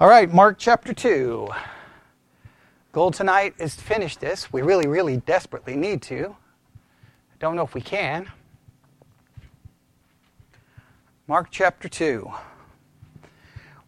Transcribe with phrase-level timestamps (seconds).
[0.00, 1.46] All right, Mark chapter 2.
[2.92, 4.50] Goal tonight is to finish this.
[4.50, 6.34] We really, really desperately need to.
[6.34, 8.26] I Don't know if we can.
[11.26, 12.32] Mark chapter 2.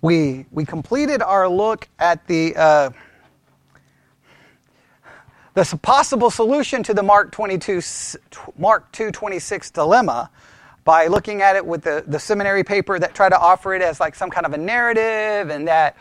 [0.03, 2.91] We, we completed our look at the, uh,
[5.55, 7.81] the possible solution to the Mark, 22,
[8.59, 10.31] Mark 2.26 dilemma
[10.85, 14.01] by looking at it with the, the seminary paper that tried to offer it as
[14.01, 15.97] like some kind of a narrative and that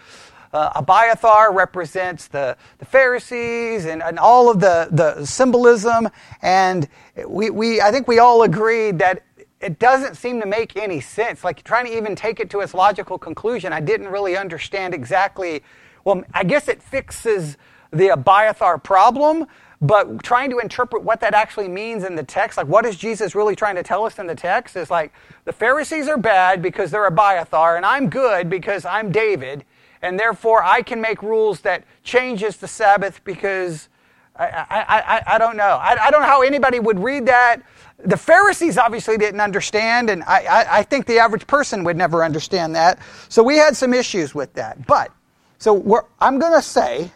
[0.53, 6.09] uh, Abiathar represents the, the Pharisees and, and all of the, the symbolism.
[6.41, 6.87] And
[7.27, 9.23] we, we, I think we all agreed that
[9.61, 11.43] it doesn't seem to make any sense.
[11.43, 15.63] Like trying to even take it to its logical conclusion, I didn't really understand exactly.
[16.03, 17.57] Well, I guess it fixes
[17.91, 19.45] the Abiathar problem,
[19.81, 23.33] but trying to interpret what that actually means in the text, like what is Jesus
[23.33, 25.11] really trying to tell us in the text, is like
[25.45, 29.65] the Pharisees are bad because they're a Abiathar, and I'm good because I'm David,
[30.01, 33.89] and therefore I can make rules that changes the Sabbath because
[34.35, 34.85] I, I,
[35.17, 35.63] I, I don't know.
[35.81, 37.61] I, I don't know how anybody would read that.
[38.03, 42.23] The Pharisees obviously didn't understand, and I, I, I think the average person would never
[42.23, 42.99] understand that.
[43.29, 44.87] So we had some issues with that.
[44.87, 45.11] But,
[45.59, 47.11] so I'm going to say,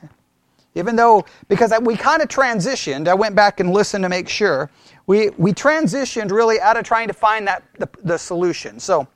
[0.76, 4.70] even though, because we kind of transitioned, I went back and listened to make sure.
[5.08, 8.80] We, we transitioned really out of trying to find that the, the solution.
[8.80, 9.08] So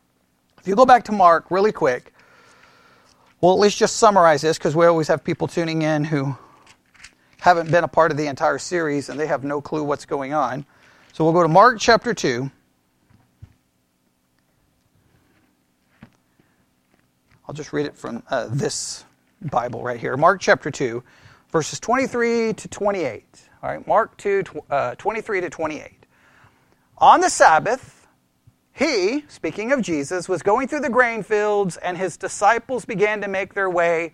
[0.57, 2.13] if you go back to Mark really quick,
[3.41, 6.35] well, at least just summarize this because we always have people tuning in who
[7.39, 10.33] haven't been a part of the entire series and they have no clue what's going
[10.33, 10.65] on.
[11.13, 12.49] So we'll go to Mark chapter 2.
[17.47, 19.03] I'll just read it from uh, this
[19.41, 20.15] Bible right here.
[20.17, 21.01] Mark chapter 2,
[21.51, 23.49] verses 23 to 28.
[23.61, 26.05] All right, Mark 2, uh, 23 to 28.
[26.99, 28.07] On the Sabbath,
[28.73, 33.27] he, speaking of Jesus, was going through the grain fields, and his disciples began to
[33.27, 34.13] make their way,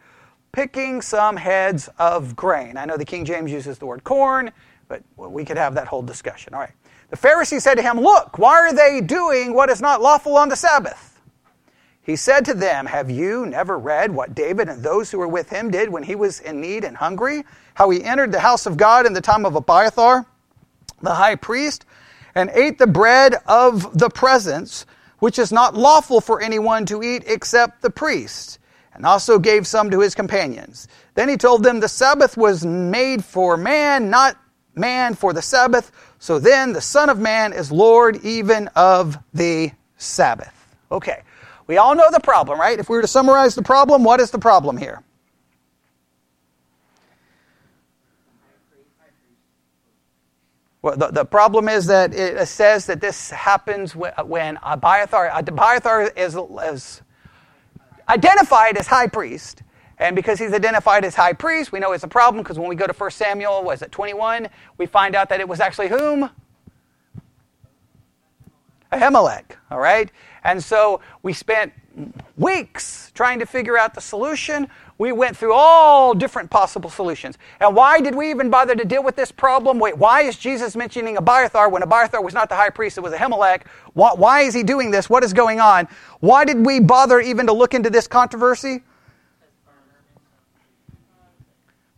[0.52, 2.78] picking some heads of grain.
[2.78, 4.52] I know the King James uses the word corn,
[4.88, 6.54] but we could have that whole discussion.
[6.54, 6.72] All right.
[7.10, 10.50] The Pharisee said to him, Look, why are they doing what is not lawful on
[10.50, 11.15] the Sabbath?
[12.06, 15.50] He said to them, Have you never read what David and those who were with
[15.50, 17.44] him did when he was in need and hungry?
[17.74, 20.26] How he entered the house of God in the time of Abiathar,
[21.02, 21.86] the high priest?
[22.36, 24.86] and ate the bread of the presence,
[25.20, 28.60] which is not lawful for anyone to eat except the priest,
[28.94, 30.88] and also gave some to his companions.
[31.16, 34.38] Then he told them the Sabbath was made for man, not
[34.76, 35.92] man for the Sabbath.
[36.20, 40.52] So then the Son of Man is Lord even of the Sabbath.
[40.92, 41.24] Okay,
[41.68, 42.80] we all know the problem, right?
[42.80, 45.04] If we were to summarize the problem, what is the problem here?
[50.82, 56.38] Well, the, the problem is that it says that this happens when Abiathar, Abiathar is,
[56.38, 57.02] is
[58.08, 59.64] identified as high priest.
[59.98, 62.76] And because he's identified as high priest, we know it's a problem because when we
[62.76, 66.30] go to 1 Samuel, was it 21, we find out that it was actually whom?
[68.92, 70.12] Ahimelech, all right?
[70.46, 71.74] And so we spent
[72.38, 74.68] weeks trying to figure out the solution.
[75.00, 77.38] We went through all different possible solutions.
[77.60, 79.80] And why did we even bother to deal with this problem?
[79.80, 83.14] Wait, why is Jesus mentioning Abiathar when Abiathar was not the high priest, it was
[83.14, 83.64] Ahimelech?
[83.94, 85.10] Why, why is he doing this?
[85.10, 85.88] What is going on?
[86.20, 88.84] Why did we bother even to look into this controversy?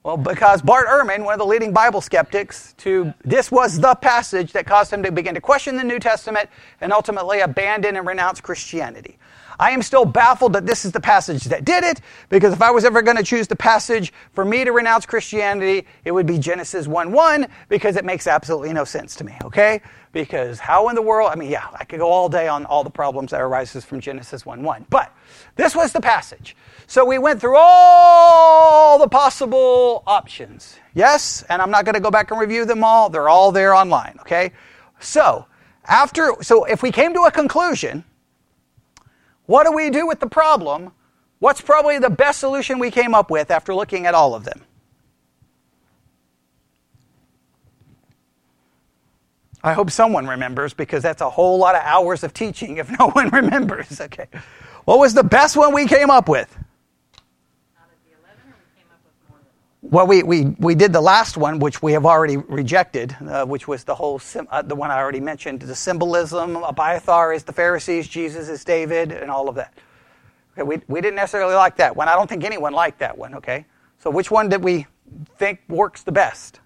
[0.08, 4.54] Well, because Bart Ehrman, one of the leading Bible skeptics, to this was the passage
[4.54, 8.40] that caused him to begin to question the New Testament and ultimately abandon and renounce
[8.40, 9.18] Christianity.
[9.60, 12.72] I am still baffled that this is the passage that did it, because if I
[12.72, 16.38] was ever going to choose the passage for me to renounce Christianity, it would be
[16.38, 19.82] Genesis 1 1, because it makes absolutely no sense to me, okay?
[20.12, 22.84] Because how in the world, I mean, yeah, I could go all day on all
[22.84, 24.86] the problems that arises from Genesis 1 1.
[24.90, 25.16] But
[25.56, 26.56] this was the passage.
[26.86, 30.78] So we went through all the possible options.
[30.94, 33.10] Yes, and I'm not going to go back and review them all.
[33.10, 34.52] They're all there online, okay?
[35.00, 35.46] So,
[35.86, 38.04] after so if we came to a conclusion
[39.48, 40.92] what do we do with the problem?
[41.40, 44.64] What's probably the best solution we came up with after looking at all of them?
[49.64, 53.10] I hope someone remembers because that's a whole lot of hours of teaching if no
[53.10, 54.00] one remembers.
[54.00, 54.28] Okay.
[54.86, 56.56] What was the best one we came up with?
[59.90, 63.70] Well, we, we, we did the last one, which we have already rejected, uh, which
[63.70, 64.20] was the whole,
[64.52, 66.58] uh, the one I already mentioned, the symbolism.
[66.58, 69.74] Abiathar is the Pharisees, Jesus is David, and all of that.
[70.54, 72.10] Okay, we, we didn't necessarily like that one.
[72.10, 73.66] I don't think anyone liked that one, okay?
[74.00, 74.88] So which one did we
[75.38, 76.60] think works the best?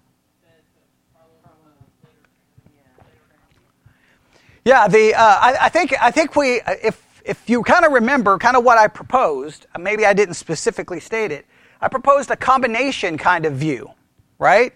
[4.64, 8.36] Yeah, the, uh, I, I, think, I think we, if, if you kind of remember
[8.38, 11.46] kind of what I proposed, maybe I didn't specifically state it,
[11.82, 13.90] I proposed a combination kind of view,
[14.38, 14.72] right?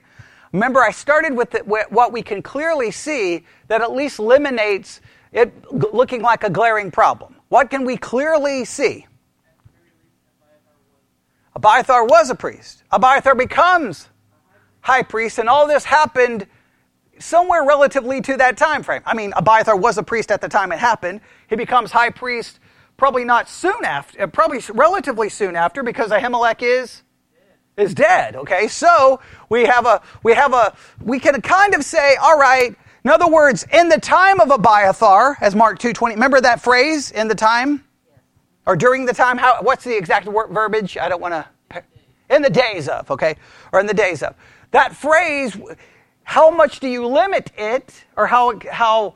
[0.52, 5.00] Remember, I started with the, what we can clearly see that at least eliminates
[5.32, 7.36] it looking like a glaring problem.
[7.48, 9.06] What can we clearly see?
[11.54, 12.82] Abiathar was a priest.
[12.90, 14.08] Abiathar becomes
[14.80, 16.46] high priest, and all this happened
[17.18, 19.02] somewhere relatively to that time frame.
[19.06, 21.20] I mean, Abiathar was a priest at the time it happened.
[21.48, 22.58] He becomes high priest
[22.96, 27.02] probably not soon after, uh, probably relatively soon after, because Ahimelech is
[27.76, 28.36] is dead.
[28.36, 32.74] Okay, so we have a we have a we can kind of say, all right.
[33.04, 36.14] In other words, in the time of Abiathar, as Mark two twenty.
[36.14, 37.12] Remember that phrase?
[37.12, 37.84] In the time,
[38.66, 39.38] or during the time.
[39.38, 39.62] How?
[39.62, 40.96] What's the exact word, verbiage?
[40.96, 41.82] I don't want to.
[42.28, 43.10] In the days of.
[43.10, 43.36] Okay,
[43.72, 44.34] or in the days of.
[44.72, 45.56] That phrase
[46.26, 49.14] how much do you limit it or how, how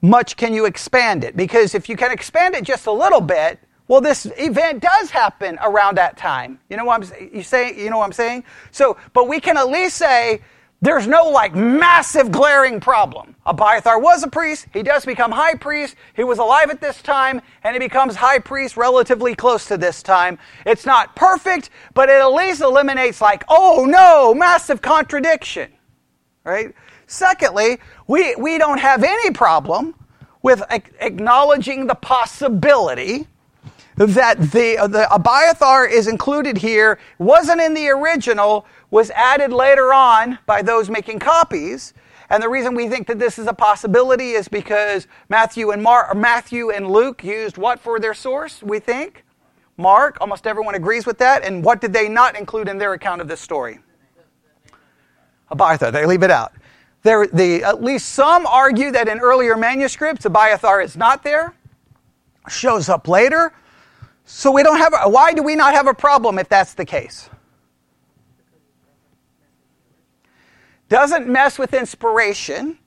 [0.00, 1.36] much can you expand it?
[1.36, 3.58] Because if you can expand it just a little bit,
[3.88, 6.60] well, this event does happen around that time.
[6.68, 8.44] You know what I'm you say, you know what I'm saying?
[8.70, 10.42] So, but we can at least say
[10.80, 13.34] there's no like massive glaring problem.
[13.46, 17.40] Abiathar was a priest, he does become high priest, he was alive at this time,
[17.64, 20.38] and he becomes high priest relatively close to this time.
[20.66, 25.72] It's not perfect, but it at least eliminates like, oh no, massive contradiction
[26.48, 26.74] right?
[27.08, 29.94] Secondly, we, we don't have any problem
[30.42, 30.62] with
[31.00, 33.26] acknowledging the possibility
[33.96, 40.38] that the, the Abiathar is included here, wasn't in the original, was added later on
[40.46, 41.94] by those making copies.
[42.30, 46.14] And the reason we think that this is a possibility is because Matthew and Mar-
[46.14, 49.24] Matthew and Luke used what for their source, we think?
[49.78, 51.42] Mark, almost everyone agrees with that.
[51.42, 53.78] And what did they not include in their account of this story?
[55.50, 55.90] Abiathar.
[55.90, 56.52] They leave it out.
[57.02, 61.54] There, the, at least some argue that in earlier manuscripts, Abiathar is not there,
[62.48, 63.52] shows up later.
[64.24, 64.92] So we don't have.
[64.92, 67.30] A, why do we not have a problem if that's the case?
[70.88, 72.78] Doesn't mess with inspiration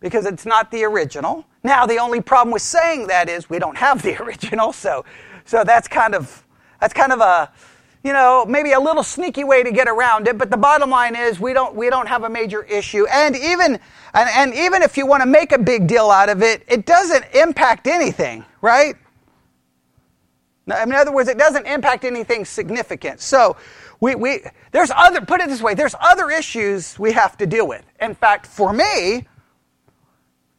[0.00, 1.46] because it's not the original.
[1.62, 5.04] Now the only problem with saying that is we don't have the original, so
[5.44, 6.44] so that's kind of
[6.80, 7.50] that's kind of a
[8.02, 11.14] you know, maybe a little sneaky way to get around it, but the bottom line
[11.14, 13.06] is we don't, we don't have a major issue.
[13.06, 13.78] And even,
[14.14, 16.86] and, and even if you want to make a big deal out of it, it
[16.86, 18.94] doesn't impact anything, right?
[20.66, 23.20] In other words, it doesn't impact anything significant.
[23.20, 23.56] So,
[24.00, 24.40] we, we,
[24.72, 27.84] there's other, put it this way, there's other issues we have to deal with.
[28.00, 29.26] In fact, for me,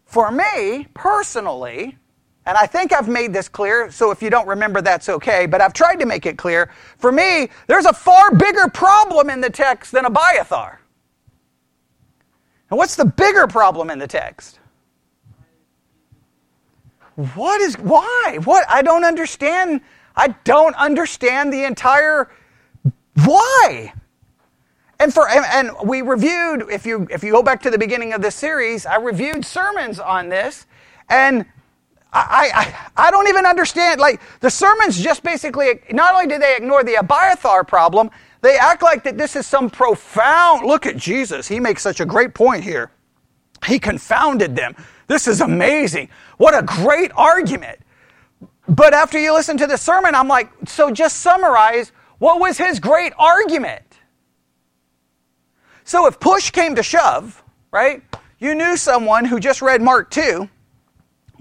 [0.05, 1.97] for me personally,
[2.45, 5.61] and I think I've made this clear, so if you don't remember, that's okay, but
[5.61, 6.71] I've tried to make it clear.
[6.97, 10.81] For me, there's a far bigger problem in the text than Abiathar.
[12.69, 14.59] And what's the bigger problem in the text?
[17.35, 18.39] What is, why?
[18.43, 18.65] What?
[18.69, 19.81] I don't understand.
[20.15, 22.31] I don't understand the entire,
[23.23, 23.93] why?
[24.99, 28.21] And for and, we reviewed if you if you go back to the beginning of
[28.21, 30.67] this series, I reviewed sermons on this,
[31.09, 31.45] and
[32.13, 34.01] I, I, I don't even understand.
[34.01, 38.09] Like, the sermons just basically, not only do they ignore the Abiathar problem,
[38.41, 41.47] they act like that this is some profound, look at Jesus.
[41.47, 42.91] He makes such a great point here.
[43.65, 44.75] He confounded them.
[45.07, 46.09] This is amazing.
[46.37, 47.79] What a great argument.
[48.67, 52.79] But after you listen to the sermon, I'm like, so just summarize what was his
[52.79, 53.83] great argument?
[55.83, 58.03] So if push came to shove, right?
[58.39, 60.49] You knew someone who just read Mark 2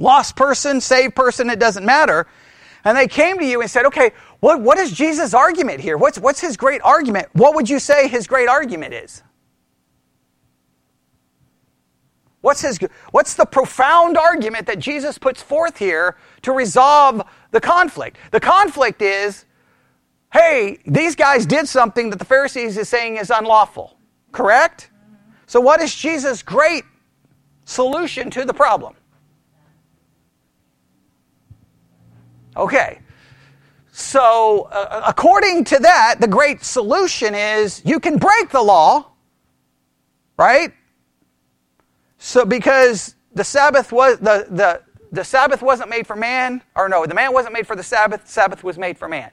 [0.00, 2.26] lost person, saved person, it doesn't matter.
[2.84, 5.96] And they came to you and said, okay, what, what is Jesus' argument here?
[5.96, 7.28] What's, what's his great argument?
[7.34, 9.22] What would you say his great argument is?
[12.40, 12.78] What's, his,
[13.10, 18.16] what's the profound argument that Jesus puts forth here to resolve the conflict?
[18.30, 19.44] The conflict is
[20.32, 23.96] hey, these guys did something that the Pharisees is saying is unlawful,
[24.32, 24.90] correct?
[25.46, 26.84] So, what is Jesus' great
[27.64, 28.94] solution to the problem?
[32.56, 33.00] Okay.
[33.92, 39.06] So, uh, according to that, the great solution is you can break the law,
[40.36, 40.72] right?
[42.18, 47.04] So, because the Sabbath was the, the, the Sabbath wasn't made for man, or no,
[47.06, 48.28] the man wasn't made for the Sabbath.
[48.28, 49.30] Sabbath was made for man.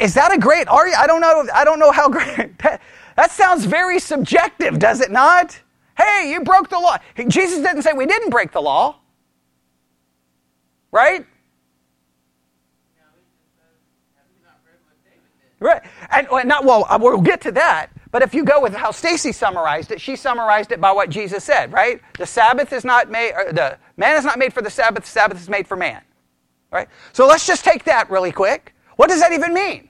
[0.00, 1.02] Is that a great argument?
[1.02, 1.46] I don't know.
[1.54, 2.58] I don't know how great.
[2.58, 2.80] That,
[3.16, 5.60] that sounds very subjective, does it not?
[5.96, 6.96] Hey, you broke the law.
[7.28, 8.96] Jesus didn't say we didn't break the law,
[10.90, 11.24] right?
[15.64, 15.80] Right.
[16.10, 17.88] And, not, well, uh, we'll get to that.
[18.10, 21.42] But if you go with how Stacy summarized it, she summarized it by what Jesus
[21.42, 22.02] said, right?
[22.18, 25.40] The Sabbath is not made, the man is not made for the Sabbath, the Sabbath
[25.40, 26.02] is made for man.
[26.70, 26.86] Right?
[27.14, 28.74] So let's just take that really quick.
[28.96, 29.88] What does that even mean?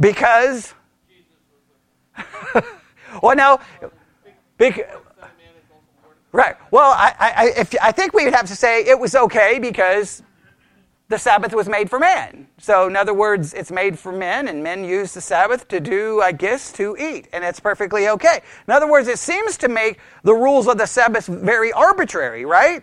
[0.00, 0.74] Because
[3.22, 3.60] well, no,
[4.58, 4.84] because,
[6.32, 6.56] right.
[6.72, 10.24] Well, I, I, if, I think we would have to say it was okay because
[11.12, 12.48] the Sabbath was made for man.
[12.56, 16.22] So, in other words, it's made for men, and men use the Sabbath to do,
[16.22, 18.40] I guess, to eat, and it's perfectly okay.
[18.66, 22.82] In other words, it seems to make the rules of the Sabbath very arbitrary, right?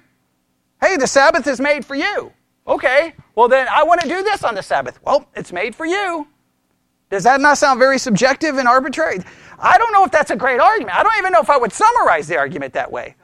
[0.80, 2.32] Hey, the Sabbath is made for you.
[2.68, 5.00] Okay, well, then I want to do this on the Sabbath.
[5.04, 6.28] Well, it's made for you.
[7.10, 9.22] Does that not sound very subjective and arbitrary?
[9.58, 10.96] I don't know if that's a great argument.
[10.96, 13.16] I don't even know if I would summarize the argument that way.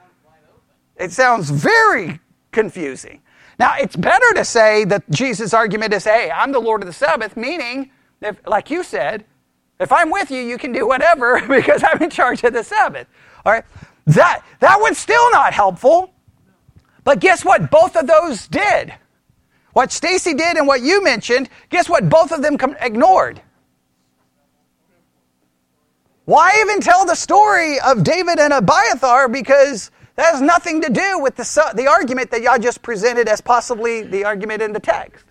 [0.96, 2.18] It sounds very
[2.50, 3.22] confusing.
[3.58, 6.92] Now, it's better to say that Jesus' argument is, hey, I'm the Lord of the
[6.92, 9.24] Sabbath, meaning, if, like you said,
[9.80, 13.06] if I'm with you, you can do whatever because I'm in charge of the Sabbath.
[13.44, 13.64] All right?
[14.06, 16.12] That, that was still not helpful.
[17.04, 17.70] But guess what?
[17.70, 18.92] Both of those did.
[19.72, 22.08] What Stacy did and what you mentioned, guess what?
[22.08, 23.40] Both of them ignored.
[26.24, 29.28] Why even tell the story of David and Abiathar?
[29.28, 33.40] Because that has nothing to do with the, the argument that y'all just presented as
[33.40, 35.24] possibly the argument in the text.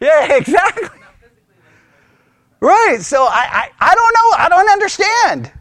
[0.00, 0.88] Yeah, exactly.
[2.60, 2.98] Right.
[3.00, 4.44] So I, I, I don't know.
[4.44, 5.52] I don't understand.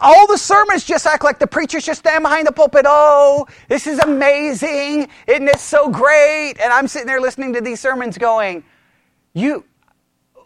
[0.00, 2.86] All the sermons just act like the preachers just stand behind the pulpit.
[2.88, 5.08] Oh, this is amazing.
[5.26, 6.54] Isn't this so great?
[6.62, 8.64] And I'm sitting there listening to these sermons going,
[9.34, 9.64] you,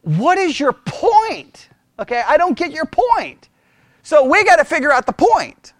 [0.03, 1.69] what is your point?
[2.01, 3.49] Okay, I don't get your point.
[4.09, 5.75] So we got to figure out the point.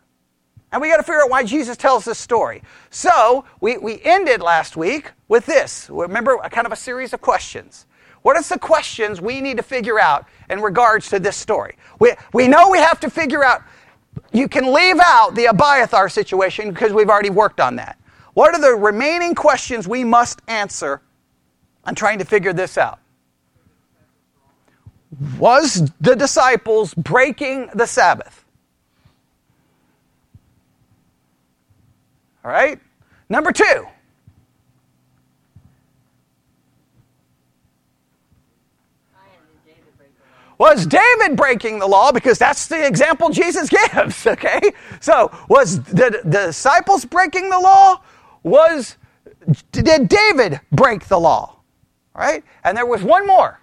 [0.71, 2.63] And we got to figure out why Jesus tells this story.
[2.91, 5.89] So we, we ended last week with this.
[5.89, 7.87] Remember, kind of a series of questions.
[8.21, 11.79] What are the questions we need to figure out in regards to this story?
[12.01, 13.63] We, we know we have to figure out,
[14.31, 17.99] you can leave out the Abiathar situation because we've already worked on that.
[18.35, 21.01] What are the remaining questions we must answer
[21.85, 22.99] on trying to figure this out?
[25.39, 28.45] Was the disciples breaking the Sabbath?
[32.45, 32.79] All right?
[33.29, 33.87] Number two.
[40.59, 42.11] Was David breaking the law?
[42.11, 44.61] Because that's the example Jesus gives, okay?
[45.01, 48.01] So, was the, the disciples breaking the law?
[48.43, 48.97] Was
[49.71, 51.57] did David break the law?
[52.15, 52.43] All right?
[52.65, 53.61] And there was one more.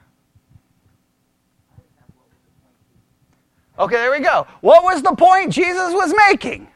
[3.77, 4.47] Okay, there we go.
[4.61, 6.67] What was the point Jesus was making?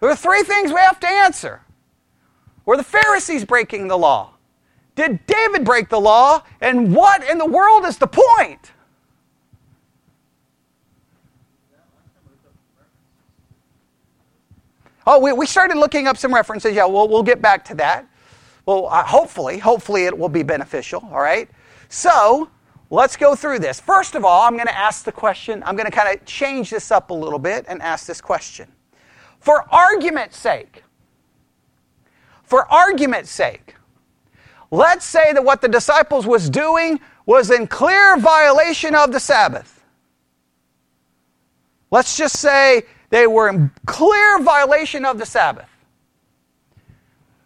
[0.00, 1.60] There are three things we have to answer.
[2.64, 4.34] Were the Pharisees breaking the law?
[4.96, 6.42] Did David break the law?
[6.60, 8.72] And what in the world is the point?
[15.06, 16.74] Oh, we, we started looking up some references.
[16.74, 18.06] Yeah, we'll, we'll get back to that.
[18.66, 21.48] Well, uh, hopefully, hopefully it will be beneficial, all right?
[21.88, 22.48] So,
[22.92, 23.78] Let's go through this.
[23.78, 26.70] First of all, I'm going to ask the question, I'm going to kind of change
[26.70, 28.68] this up a little bit and ask this question.
[29.38, 30.82] For argument's sake,
[32.42, 33.76] for argument's sake,
[34.72, 39.84] let's say that what the disciples was doing was in clear violation of the Sabbath.
[41.92, 45.68] Let's just say they were in clear violation of the Sabbath.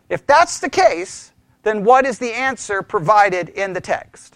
[0.09, 1.33] If that's the case,
[1.65, 4.34] then what is the answer provided in the text?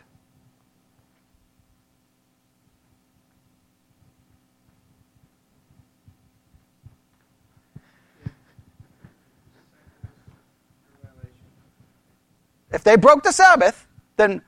[12.72, 14.42] If they broke the Sabbath, then,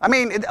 [0.00, 0.44] I mean, it,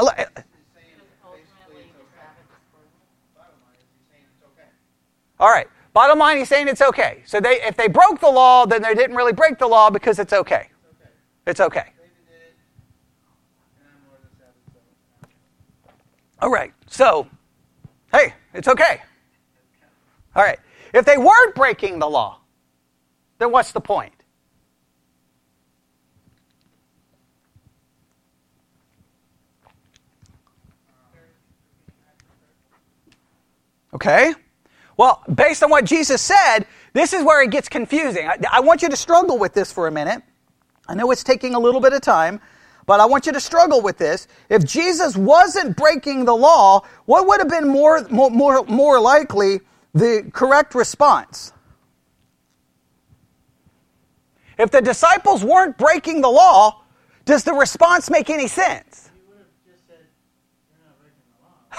[5.39, 5.67] all right.
[5.93, 7.21] Bottom line, he's saying it's okay.
[7.25, 10.17] So they, if they broke the law, then they didn't really break the law because
[10.17, 10.69] it's okay.
[11.45, 11.91] It's okay.
[16.39, 16.73] All right.
[16.87, 17.27] So,
[18.11, 19.01] hey, it's okay.
[20.35, 20.59] All right.
[20.93, 22.39] If they weren't breaking the law,
[23.37, 24.22] then what's the point?
[33.93, 34.33] Okay?
[34.97, 38.27] Well, based on what Jesus said, this is where it gets confusing.
[38.27, 40.21] I, I, want you to struggle with this for a minute.
[40.87, 42.39] I know it's taking a little bit of time,
[42.85, 44.27] but I want you to struggle with this.
[44.49, 49.61] If Jesus wasn't breaking the law, what would have been more, more, more, more likely
[49.93, 51.53] the correct response?
[54.59, 56.83] If the disciples weren't breaking the law,
[57.25, 59.09] does the response make any sense?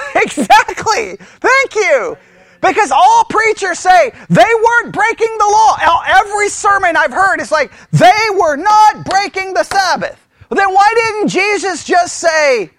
[0.16, 1.16] Exactly.
[1.16, 2.16] Thank you.
[2.60, 5.76] Because all preachers say they weren't breaking the law.
[6.06, 10.18] Every sermon I've heard is like, they were not breaking the Sabbath.
[10.50, 12.70] Then why didn't Jesus just say,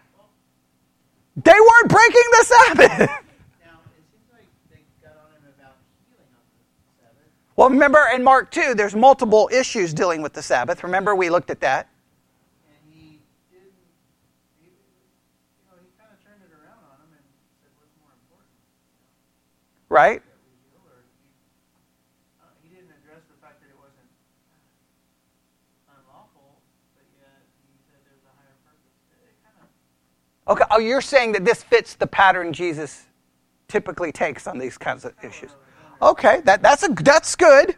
[1.35, 3.09] they weren't breaking the Sabbath?
[7.57, 10.83] Well, remember in Mark 2, there's multiple issues dealing with the Sabbath.
[10.83, 11.87] Remember, we looked at that.
[19.95, 20.21] Right?
[30.49, 33.05] Okay, oh, you're saying that this fits the pattern Jesus
[33.69, 35.51] typically takes on these kinds of issues.
[36.01, 37.77] Okay, that, that's, a, that's good.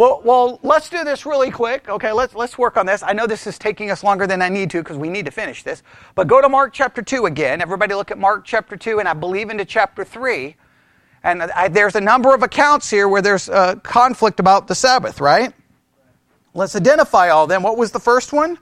[0.00, 1.86] Well, well, let's do this really quick.
[1.86, 3.02] Okay, let's, let's work on this.
[3.02, 5.30] I know this is taking us longer than I need to because we need to
[5.30, 5.82] finish this.
[6.14, 7.60] But go to Mark chapter 2 again.
[7.60, 10.56] Everybody look at Mark chapter 2, and I believe into chapter 3.
[11.22, 15.20] And I, there's a number of accounts here where there's a conflict about the Sabbath,
[15.20, 15.52] right?
[16.54, 17.62] Let's identify all them.
[17.62, 18.56] What was the first one?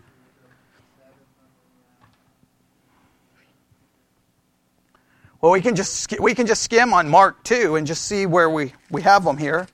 [5.41, 8.51] Well, we can just we can just skim on Mark 2 and just see where
[8.51, 9.69] we, we have them here.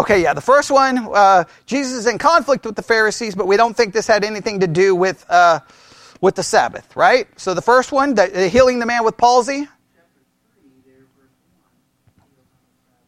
[0.00, 3.58] Okay, yeah, the first one, uh, Jesus is in conflict with the Pharisees, but we
[3.58, 5.60] don't think this had anything to do with, uh,
[6.22, 7.28] with the Sabbath, right?
[7.38, 9.68] So the first one, the, the healing the man with palsy.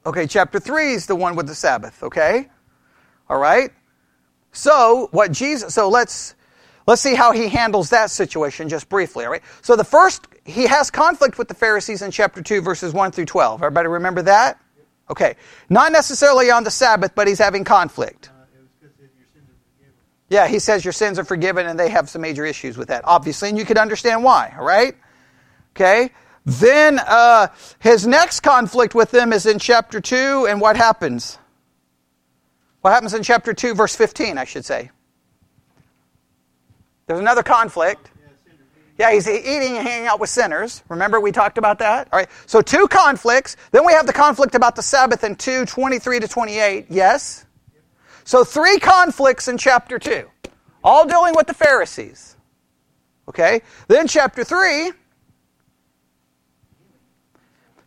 [0.05, 2.51] Okay, chapter 3 is the one with the Sabbath, okay?
[3.31, 3.71] All right?
[4.53, 6.35] So, what Jesus so let's
[6.87, 9.43] let's see how he handles that situation just briefly, all right?
[9.63, 13.25] So the first he has conflict with the Pharisees in chapter 2 verses 1 through
[13.25, 13.63] 12.
[13.63, 14.61] Everybody remember that?
[15.11, 15.37] Okay.
[15.69, 18.31] Not necessarily on the Sabbath, but he's having conflict.
[20.29, 23.03] Yeah, he says your sins are forgiven and they have some major issues with that,
[23.05, 24.97] obviously, and you can understand why, all right?
[25.77, 26.11] Okay.
[26.47, 27.49] Then uh,
[27.81, 31.39] his next conflict with them is in chapter 2, and what happens?
[32.81, 34.91] What happens in chapter 2, verse 15, I should say?
[37.07, 38.11] There's another conflict.
[39.03, 40.85] Yeah, he's eating and hanging out with sinners.
[40.89, 42.07] Remember we talked about that?
[42.13, 42.29] All right.
[42.47, 43.57] So two conflicts.
[43.73, 46.87] Then we have the conflict about the Sabbath in 2, 23 to 28.
[46.89, 47.45] Yes?
[48.23, 50.31] So three conflicts in chapter 2.
[50.85, 52.37] All dealing with the Pharisees.
[53.29, 53.63] Okay?
[53.89, 54.93] Then chapter 3,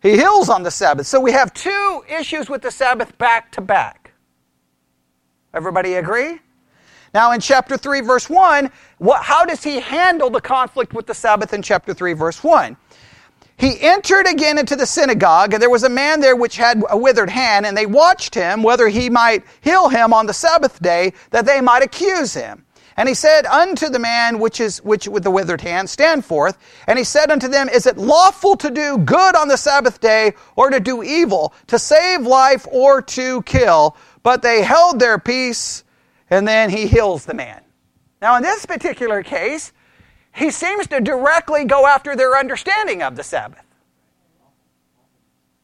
[0.02, 1.06] he heals on the Sabbath.
[1.06, 4.12] So we have two issues with the Sabbath back to back.
[5.54, 6.40] Everybody agree?
[7.16, 11.14] Now, in chapter 3, verse 1, what, how does he handle the conflict with the
[11.14, 12.76] Sabbath in chapter 3, verse 1?
[13.56, 16.98] He entered again into the synagogue, and there was a man there which had a
[16.98, 21.14] withered hand, and they watched him whether he might heal him on the Sabbath day,
[21.30, 22.66] that they might accuse him.
[22.98, 26.58] And he said unto the man which is which with the withered hand, Stand forth.
[26.86, 30.34] And he said unto them, Is it lawful to do good on the Sabbath day,
[30.54, 33.96] or to do evil, to save life, or to kill?
[34.22, 35.82] But they held their peace
[36.30, 37.62] and then he heals the man.
[38.20, 39.72] Now, in this particular case,
[40.34, 43.64] he seems to directly go after their understanding of the Sabbath.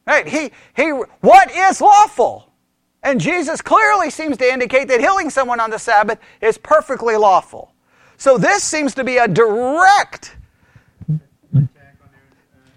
[0.05, 0.27] Right?
[0.27, 2.51] He, he, what is lawful?
[3.03, 7.73] And Jesus clearly seems to indicate that healing someone on the Sabbath is perfectly lawful.
[8.17, 10.35] So this seems to be a direct,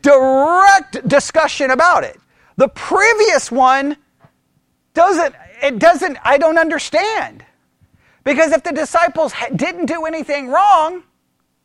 [0.03, 2.19] direct discussion about it.
[2.57, 3.97] The previous one
[4.95, 7.46] doesn't, it doesn't, I don't understand.
[8.27, 11.05] Because if the disciples didn't do anything wrong,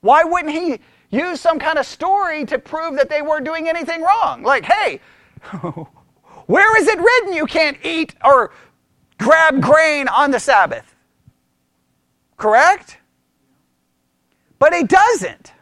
[0.02, 4.04] why wouldn't he use some kind of story to prove that they weren't doing anything
[4.04, 4.44] wrong?
[4.44, 5.00] Like, hey,
[6.46, 8.52] where is it written you can't eat or
[9.18, 10.94] grab grain on the Sabbath?
[12.38, 13.00] Correct?
[14.60, 15.54] But he doesn't.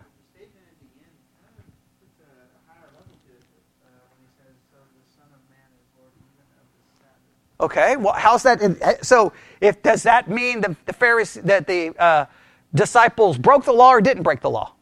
[7.61, 8.61] Okay, well, how's that?
[8.61, 12.25] In, so, if does that mean the, the Pharisees that the uh,
[12.73, 14.73] disciples broke the law or didn't break the law?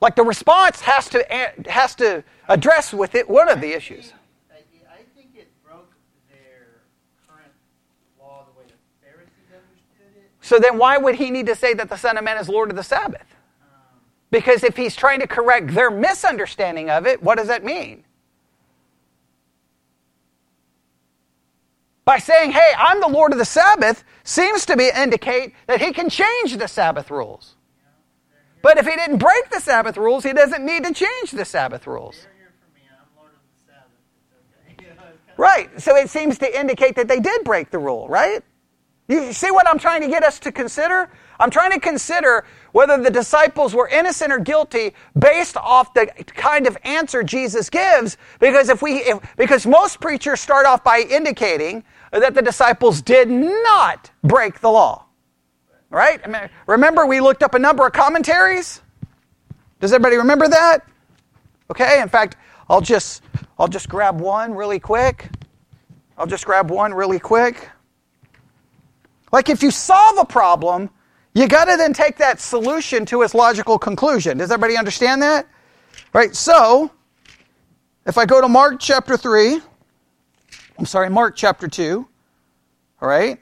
[0.00, 1.26] Like the response has to
[1.66, 4.12] has to address with it one of the issues.
[4.50, 5.90] I think it broke
[6.30, 6.82] their
[7.26, 7.52] current
[8.18, 10.30] law the way the Pharisees understood it.
[10.40, 12.70] So then, why would he need to say that the Son of Man is Lord
[12.70, 13.26] of the Sabbath?
[13.60, 18.04] Um, because if he's trying to correct their misunderstanding of it, what does that mean?
[22.08, 25.92] By saying, hey, I'm the Lord of the Sabbath, seems to be indicate that he
[25.92, 27.54] can change the Sabbath rules.
[28.62, 31.86] But if he didn't break the Sabbath rules, he doesn't need to change the Sabbath
[31.86, 32.26] rules.
[35.36, 35.68] Right.
[35.78, 38.42] So it seems to indicate that they did break the rule, right?
[39.08, 41.10] You see what I'm trying to get us to consider?
[41.38, 46.66] I'm trying to consider whether the disciples were innocent or guilty based off the kind
[46.66, 48.16] of answer Jesus gives.
[48.40, 53.28] Because if we, if, because most preachers start off by indicating that the disciples did
[53.28, 55.04] not break the law.
[55.90, 56.20] Right?
[56.24, 58.82] I mean, remember, we looked up a number of commentaries.
[59.80, 60.80] Does everybody remember that?
[61.70, 62.02] Okay.
[62.02, 62.36] In fact,
[62.68, 63.22] I'll just,
[63.58, 65.30] I'll just grab one really quick.
[66.18, 67.68] I'll just grab one really quick.
[69.32, 70.90] Like if you solve a problem,
[71.34, 74.38] you got to then take that solution to its logical conclusion.
[74.38, 75.46] Does everybody understand that?
[76.12, 76.34] Right?
[76.34, 76.90] So,
[78.06, 79.60] if I go to Mark chapter 3,
[80.78, 82.06] I'm sorry, Mark chapter 2,
[83.02, 83.40] all right?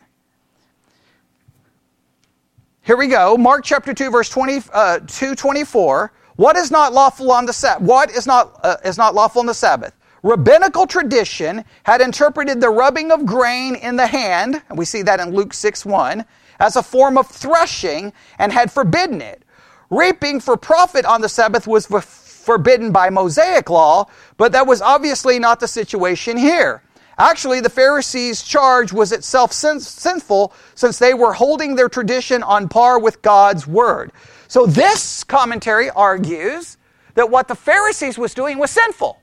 [2.81, 3.37] Here we go.
[3.37, 6.13] Mark chapter 2, verse 20, uh, 2 24.
[6.37, 7.83] What is not lawful on the Sabbath?
[7.83, 9.95] What is not, uh, is not lawful on the Sabbath?
[10.23, 15.21] Rabbinical tradition had interpreted the rubbing of grain in the hand, and we see that
[15.21, 16.25] in Luke 6 1,
[16.59, 19.43] as a form of threshing and had forbidden it.
[19.91, 24.07] Reaping for profit on the Sabbath was forbidden by Mosaic law,
[24.39, 26.83] but that was obviously not the situation here.
[27.19, 32.69] Actually, the Pharisees' charge was itself sin- sinful since they were holding their tradition on
[32.69, 34.13] par with God's word.
[34.49, 36.77] So this commentary argues
[37.15, 39.19] that what the Pharisees was doing was sinful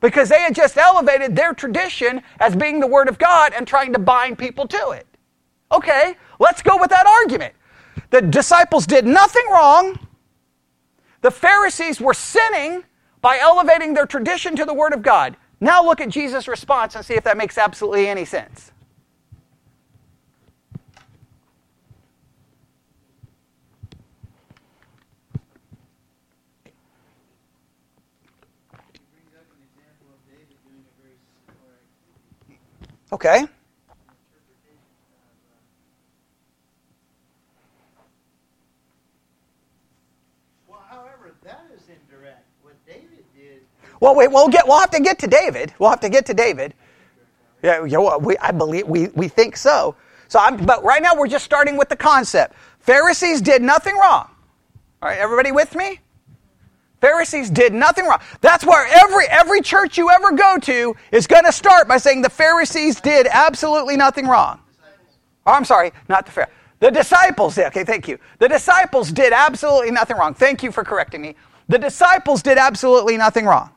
[0.00, 3.92] because they had just elevated their tradition as being the Word of God and trying
[3.92, 5.06] to bind people to it.
[5.72, 7.54] Okay, let's go with that argument.
[8.10, 9.98] The disciples did nothing wrong.
[11.20, 12.84] The Pharisees were sinning
[13.20, 15.36] by elevating their tradition to the Word of God.
[15.60, 18.72] Now look at Jesus' response and see if that makes absolutely any sense.
[33.12, 33.44] Okay.
[40.68, 42.46] Well, however, that is indirect.
[42.62, 43.62] What David did.
[44.00, 44.66] Well, wait, we'll get.
[44.66, 45.74] We'll have to get to David.
[45.78, 46.74] We'll have to get to David.
[47.62, 49.94] Yeah, yeah well, we, I believe we, we think so.
[50.28, 52.54] So, I'm, but right now we're just starting with the concept.
[52.80, 54.30] Pharisees did nothing wrong.
[55.02, 56.00] All right, everybody with me?
[57.00, 58.20] Pharisees did nothing wrong.
[58.40, 62.22] That's where every, every church you ever go to is going to start by saying
[62.22, 64.60] the Pharisees did absolutely nothing wrong.
[65.46, 66.54] Oh, I'm sorry, not the Pharisees.
[66.80, 67.66] The disciples did.
[67.66, 68.18] Okay, thank you.
[68.38, 70.34] The disciples did absolutely nothing wrong.
[70.34, 71.34] Thank you for correcting me.
[71.68, 73.70] The disciples did absolutely nothing wrong.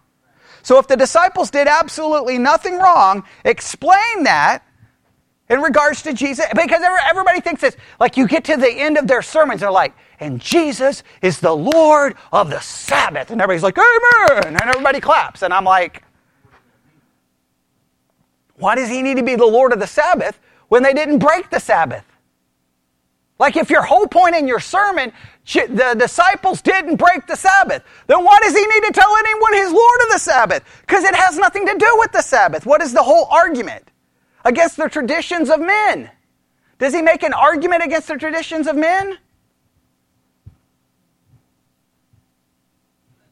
[0.64, 4.64] So if the disciples did absolutely nothing wrong, explain that
[5.50, 6.46] in regards to Jesus.
[6.56, 7.76] Because everybody thinks this.
[8.00, 11.40] Like you get to the end of their sermons, and they're like, and Jesus is
[11.40, 13.30] the Lord of the Sabbath.
[13.30, 14.56] And everybody's like, Amen.
[14.56, 15.44] And everybody claps.
[15.44, 16.04] And I'm like,
[18.56, 21.50] why does he need to be the Lord of the Sabbath when they didn't break
[21.50, 22.06] the Sabbath?
[23.40, 25.12] Like, if your whole point in your sermon,
[25.46, 29.72] the disciples didn't break the Sabbath, then why does he need to tell anyone he's
[29.72, 30.64] Lord of the Sabbath?
[30.82, 32.66] Because it has nothing to do with the Sabbath.
[32.66, 33.92] What is the whole argument?
[34.46, 36.12] Against the traditions of men.
[36.78, 39.18] Does he make an argument against the traditions of men?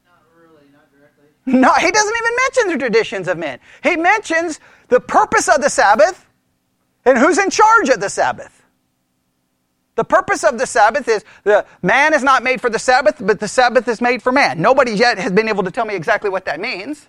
[0.06, 1.26] Not really, not directly.
[1.46, 3.60] No, he doesn't even mention the traditions of men.
[3.84, 6.26] He mentions the purpose of the Sabbath
[7.06, 8.61] and who's in charge of the Sabbath.
[10.02, 13.40] The purpose of the Sabbath is the man is not made for the Sabbath, but
[13.40, 14.60] the Sabbath is made for man.
[14.60, 17.08] Nobody yet has been able to tell me exactly what that means,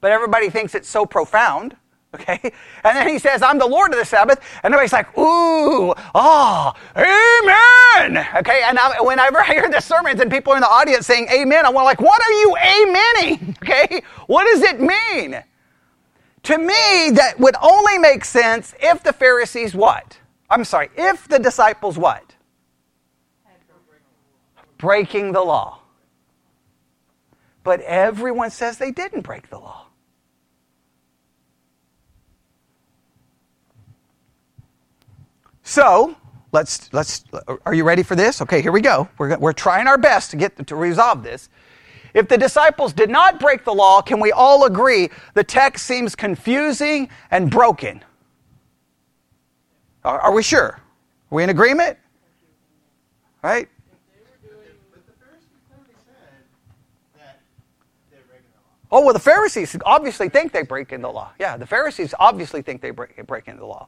[0.00, 1.76] but everybody thinks it's so profound.
[2.14, 2.40] Okay?
[2.84, 4.40] And then he says, I'm the Lord of the Sabbath.
[4.64, 8.26] And everybody's like, ooh, ah, amen.
[8.36, 8.62] Okay?
[8.64, 11.74] And I, whenever I hear the sermons and people in the audience saying amen, I'm
[11.74, 13.56] like, what are you amening?
[13.62, 14.02] Okay?
[14.26, 15.42] What does it mean?
[16.44, 20.19] To me, that would only make sense if the Pharisees what?
[20.50, 22.34] I'm sorry, if the disciples what?
[24.78, 25.78] Breaking the law.
[27.62, 29.86] But everyone says they didn't break the law.
[35.62, 36.16] So
[36.50, 37.24] let's let's.
[37.64, 38.42] Are you ready for this?
[38.42, 39.08] Okay, here we go.
[39.18, 41.48] We're we're trying our best to get to resolve this.
[42.12, 46.16] If the disciples did not break the law, can we all agree the text seems
[46.16, 48.02] confusing and broken?
[50.04, 50.68] Are, are we sure?
[50.68, 50.80] Are
[51.30, 51.98] we in agreement?
[53.42, 53.68] Right?
[58.92, 61.30] Oh, well, the Pharisees obviously think they break in the law.
[61.38, 63.86] Yeah, the Pharisees obviously think they break, break into the law.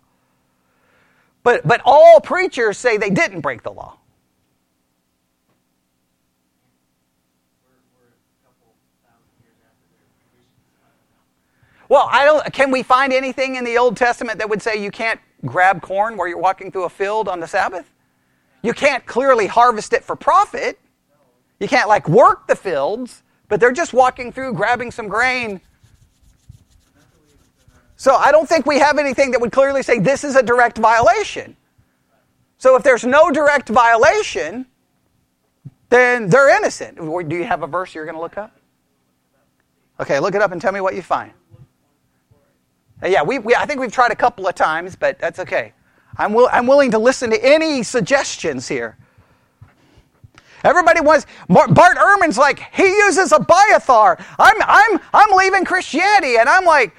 [1.43, 3.97] But, but all preachers say they didn't break the law.
[11.89, 12.51] Well, I don't.
[12.55, 16.17] Can we find anything in the Old Testament that would say you can't grab corn
[16.17, 17.91] where you're walking through a field on the Sabbath?
[18.63, 20.79] You can't clearly harvest it for profit.
[21.59, 25.61] You can't like work the fields, but they're just walking through grabbing some grain.
[27.97, 30.79] So I don't think we have anything that would clearly say this is a direct
[30.79, 31.57] violation.
[32.59, 34.67] So if there's no direct violation,
[35.89, 36.97] then they're innocent.
[36.97, 38.57] Do you have a verse you're going to look up?
[40.01, 41.33] Okay, look it up and tell me what you find.
[43.03, 45.73] Uh, yeah, we, we, I think we've tried a couple of times, but that's okay.
[46.17, 48.97] I'm, will, I'm willing to listen to any suggestions here.
[50.65, 54.17] Everybody wants, Bart Ehrman's like, he uses Abiathar.
[54.39, 56.37] I'm, I'm, I'm leaving Christianity.
[56.37, 56.95] And I'm like,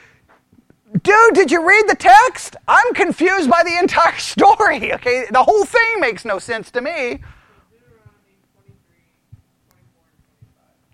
[1.02, 2.58] dude, did you read the text?
[2.68, 4.94] I'm confused by the entire story.
[4.94, 7.22] Okay, the whole thing makes no sense to me.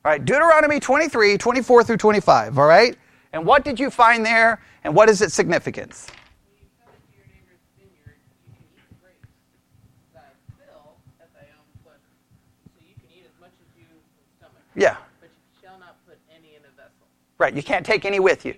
[0.06, 2.60] All right, Deuteronomy 23, 24 through 25.
[2.60, 2.96] All right?
[3.34, 6.08] And what did you find there, and what is its significance?
[14.80, 14.96] Yeah.
[15.20, 17.06] But you shall not put any in a vessel.
[17.38, 17.54] Right.
[17.54, 18.56] You can't take any with you.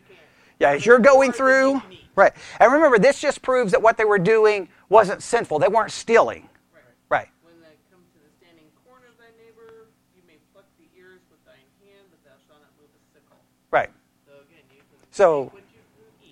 [0.60, 1.82] Yeah, as you're going through.
[2.16, 2.34] Right.
[2.60, 5.58] And remember, this just proves that what they were doing wasn't sinful.
[5.58, 6.48] They weren't stealing.
[6.72, 6.84] Right.
[7.10, 7.30] Right.
[7.42, 11.22] When they come to the standing corn of thy neighbor, you may pluck the ears
[11.32, 13.40] with thine hand, but thou shalt not move a sickle.
[13.72, 13.90] Right.
[14.28, 15.61] So again, you can So, you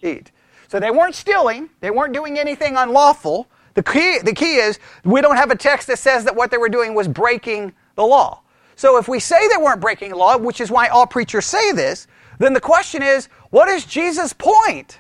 [0.04, 0.32] eat.
[0.68, 1.70] So they weren't stealing.
[1.80, 3.48] They weren't doing anything unlawful.
[3.74, 6.58] The key, the key is we don't have a text that says that what they
[6.58, 8.42] were doing was breaking the law.
[8.76, 11.72] So if we say they weren't breaking the law, which is why all preachers say
[11.72, 12.08] this,
[12.38, 15.00] then the question is, what is Jesus' point?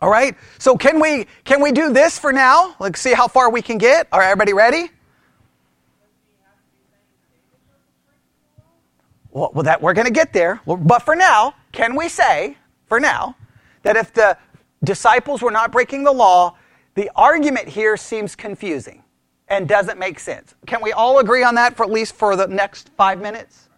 [0.00, 0.36] All right.
[0.58, 2.76] So can we can we do this for now?
[2.78, 4.06] Let's see how far we can get.
[4.12, 4.90] All right, everybody ready?
[9.30, 10.60] Well, well that we're going to get there.
[10.66, 13.36] But for now, can we say, for now,
[13.82, 14.36] that if the
[14.84, 16.56] disciples were not breaking the law,
[16.94, 19.02] the argument here seems confusing
[19.48, 20.54] and doesn't make sense.
[20.66, 23.68] Can we all agree on that for at least for the next five minutes?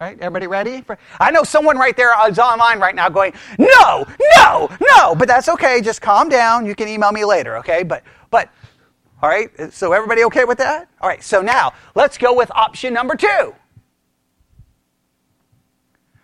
[0.00, 0.18] Right?
[0.20, 0.84] everybody ready?
[1.20, 4.04] I know someone right there is online right now going, no,
[4.36, 5.80] no, no, but that's okay.
[5.80, 6.66] Just calm down.
[6.66, 7.84] You can email me later, okay?
[7.84, 8.48] But, but,
[9.22, 9.48] all right.
[9.72, 10.88] So everybody okay with that?
[11.00, 11.22] All right.
[11.22, 13.54] So now let's go with option number two.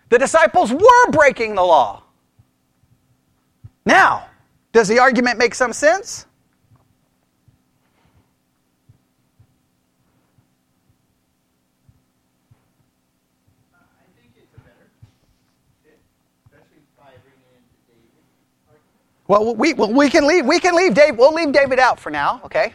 [0.09, 2.03] The disciples were breaking the law.
[3.85, 4.27] Now,
[4.71, 6.25] does the argument make some sense?
[19.27, 20.47] Well, we, well, we can leave.
[20.47, 21.15] We can leave Dave.
[21.15, 22.41] We'll leave David out for now.
[22.43, 22.73] Okay.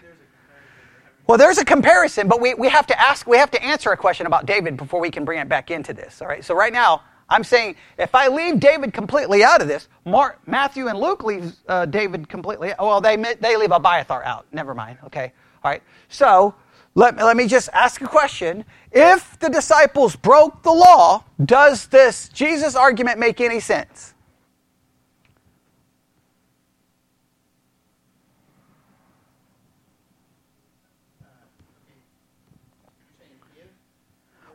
[1.26, 3.26] Well, there's a comparison, but we, we have to ask.
[3.26, 5.92] We have to answer a question about David before we can bring it back into
[5.92, 6.22] this.
[6.22, 6.44] All right.
[6.44, 10.88] So right now, I'm saying if I leave David completely out of this, Mark, Matthew,
[10.88, 12.72] and Luke leave uh, David completely.
[12.78, 14.46] Well, they they leave Abiathar out.
[14.52, 14.98] Never mind.
[15.06, 15.32] Okay.
[15.62, 15.82] All right.
[16.08, 16.54] So
[16.94, 18.64] let, let me just ask a question.
[18.92, 24.13] If the disciples broke the law, does this Jesus argument make any sense?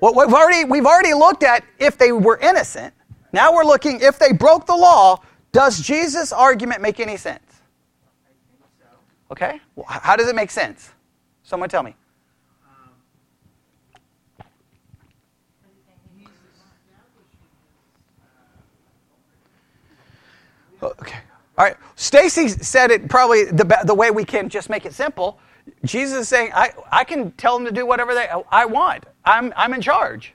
[0.01, 2.93] Well, we've already, we've already looked at if they were innocent.
[3.33, 7.43] Now we're looking if they broke the law, does Jesus' argument make any sense?
[9.31, 9.59] Okay?
[9.75, 10.91] Well, how does it make sense?
[11.43, 11.95] Someone tell me.
[20.81, 21.19] Okay.
[21.57, 21.75] All right.
[21.95, 25.39] Stacy said it probably the, the way we can just make it simple.
[25.83, 29.03] Jesus is saying, I, I can tell them to do whatever they I want.
[29.29, 30.33] I'm, I'm in charge.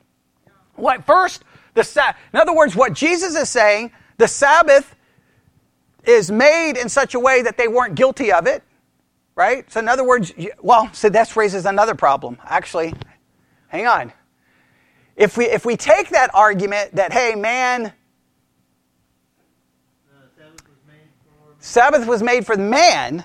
[0.76, 4.94] What first the in other words, what Jesus is saying, the Sabbath
[6.04, 8.62] is made in such a way that they weren't guilty of it,
[9.35, 9.70] right?
[9.70, 12.38] So in other words, well, so that raises another problem.
[12.44, 12.94] Actually,
[13.68, 14.12] hang on.
[15.16, 17.92] If we if we take that argument that hey man,
[21.59, 23.24] The Sabbath was made for for man,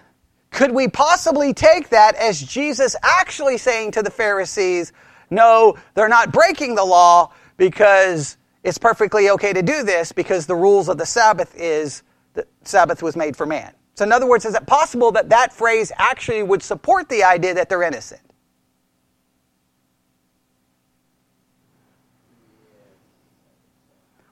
[0.50, 4.94] could we possibly take that as Jesus actually saying to the Pharisees,
[5.30, 10.56] no, they're not breaking the law because it's perfectly okay to do this because the
[10.56, 13.74] rules of the Sabbath is that Sabbath was made for man.
[13.96, 17.54] So in other words, is it possible that that phrase actually would support the idea
[17.54, 18.22] that they're innocent?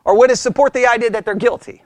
[0.05, 1.83] Or would it support the idea that they're guilty?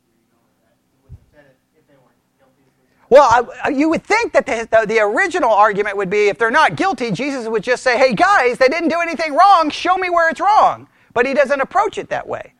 [0.00, 0.72] where you go with that.
[0.72, 2.64] It wouldn't have said it if they weren't guilty.
[3.10, 6.50] Well, I, you would think that the, the, the original argument would be if they're
[6.50, 10.08] not guilty, Jesus would just say, hey guys, they didn't do anything wrong, show me
[10.08, 10.88] where it's wrong.
[11.12, 12.54] But he doesn't approach it that way.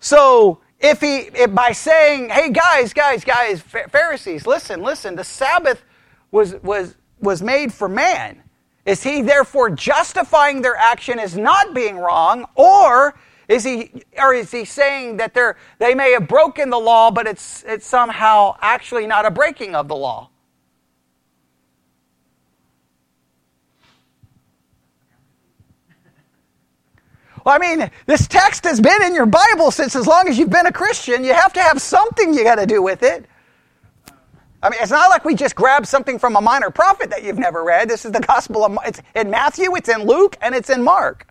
[0.00, 5.84] So if he, if by saying, hey guys, guys, guys, Pharisees, listen, listen, the Sabbath
[6.32, 8.42] was, was, was made for man.
[8.84, 13.18] Is he therefore justifying their action as not being wrong, or
[13.48, 17.26] is he, or is he saying that they're, they may have broken the law, but
[17.26, 20.30] it's, it's somehow actually not a breaking of the law?
[27.44, 30.50] Well, I mean, this text has been in your Bible since as long as you've
[30.50, 31.22] been a Christian.
[31.22, 33.24] You have to have something you got to do with it.
[34.64, 37.38] I mean, it's not like we just grab something from a minor prophet that you've
[37.38, 37.88] never read.
[37.88, 41.28] This is the Gospel of it's in Matthew, it's in Luke, and it's in Mark.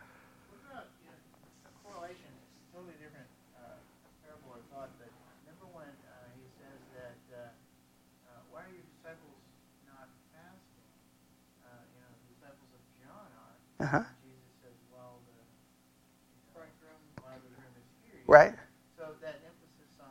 [13.79, 13.99] Uh-huh.
[13.99, 16.61] Jesus says, well, the
[18.27, 18.53] Right.
[18.97, 20.07] So that emphasis on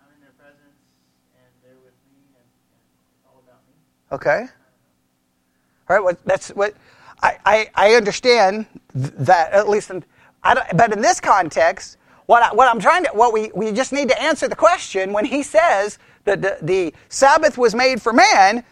[0.00, 0.78] I'm in their presence
[1.36, 2.80] and they're with me and, and
[3.12, 3.74] it's all about me.
[4.10, 4.46] Okay.
[5.88, 6.04] All right.
[6.04, 6.74] Well, that's what
[7.22, 10.04] I, I, I understand that at least in,
[10.42, 14.08] but in this context, what, I, what I'm trying to, what we, we just need
[14.08, 18.64] to answer the question when he says that the, the Sabbath was made for man,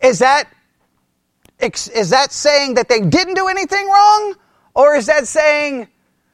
[0.00, 0.48] is that
[1.60, 4.34] is that saying that they didn't do anything wrong?
[4.74, 5.88] Or is that saying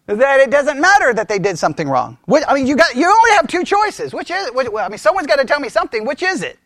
[0.07, 2.19] that it doesn't matter that they did something wrong?
[2.29, 4.13] I mean, you, got, you only have two choices.
[4.15, 6.05] Which is Which, I mean, someone's got to tell me something.
[6.05, 6.59] Which is it?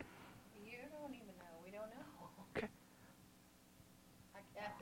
[0.65, 1.45] You don't even know.
[1.65, 2.57] We don't know.
[2.57, 2.69] Okay.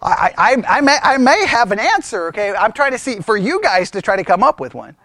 [0.02, 2.54] I, I, I, may, I may have an answer, okay?
[2.54, 4.96] I'm trying to see, for you guys to try to come up with one.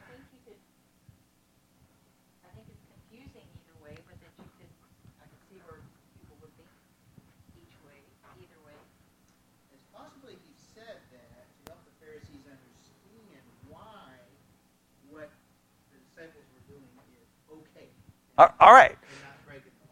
[18.37, 18.97] All right.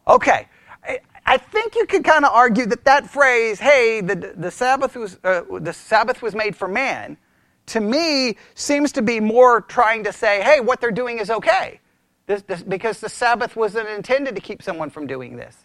[0.06, 0.48] Okay.
[1.26, 5.18] I think you could kind of argue that that phrase, "Hey, the, the Sabbath was
[5.24, 7.16] uh, the Sabbath was made for man,"
[7.66, 11.80] to me seems to be more trying to say, "Hey, what they're doing is okay,"
[12.26, 15.56] this, this, because the Sabbath wasn't intended to keep someone from doing this.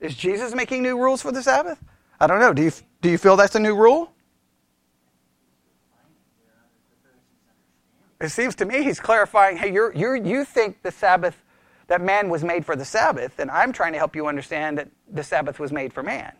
[0.00, 1.82] Is Jesus making new rules for the Sabbath?
[2.20, 2.52] I don't know.
[2.52, 4.12] Do you do you feel that's a new rule?
[8.22, 11.42] It seems to me he's clarifying, hey, you're, you're, you think the Sabbath,
[11.88, 14.88] that man was made for the Sabbath, and I'm trying to help you understand that
[15.12, 16.32] the Sabbath was made for man.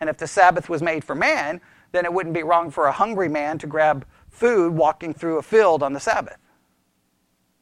[0.00, 1.60] And if the Sabbath was made for man,
[1.92, 5.42] then it wouldn't be wrong for a hungry man to grab food walking through a
[5.42, 6.38] field on the Sabbath.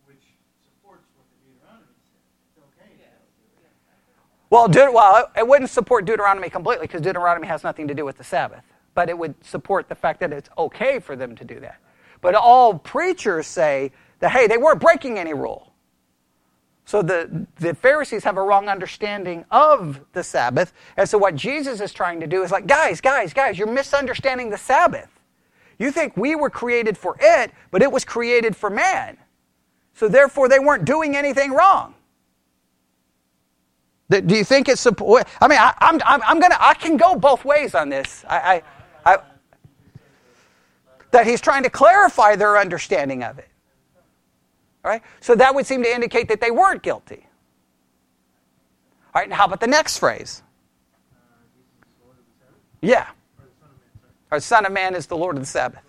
[0.06, 0.22] Which
[0.64, 2.22] supports what the Deuteronomy said.
[2.56, 2.92] It's okay.
[4.48, 8.16] Well, De- well, it wouldn't support Deuteronomy completely because Deuteronomy has nothing to do with
[8.16, 8.64] the Sabbath.
[8.94, 11.78] But it would support the fact that it's okay for them to do that.
[12.20, 15.72] But all preachers say that, hey, they weren't breaking any rule.
[16.84, 20.72] So the, the Pharisees have a wrong understanding of the Sabbath.
[20.96, 24.50] And so what Jesus is trying to do is like, guys, guys, guys, you're misunderstanding
[24.50, 25.08] the Sabbath.
[25.78, 29.16] You think we were created for it, but it was created for man.
[29.94, 31.94] So therefore, they weren't doing anything wrong.
[34.10, 35.28] Do you think it's support?
[35.40, 38.24] I mean, I, am I'm, I'm gonna I can go both ways on this.
[38.28, 38.62] I,
[39.04, 39.18] I, I
[41.10, 43.48] that he's trying to clarify their understanding of it.
[44.84, 45.02] All right?
[45.20, 47.26] So that would seem to indicate that they weren't guilty.
[49.14, 50.42] All right, and how about the next phrase?
[52.80, 53.06] Yeah.
[54.30, 55.82] Our Son of Man is the Lord of the Sabbath.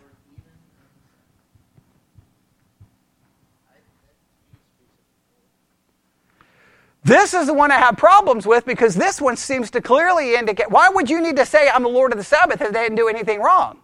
[7.03, 10.69] This is the one I have problems with because this one seems to clearly indicate.
[10.69, 12.97] Why would you need to say, I'm the Lord of the Sabbath if they didn't
[12.97, 13.79] do anything wrong?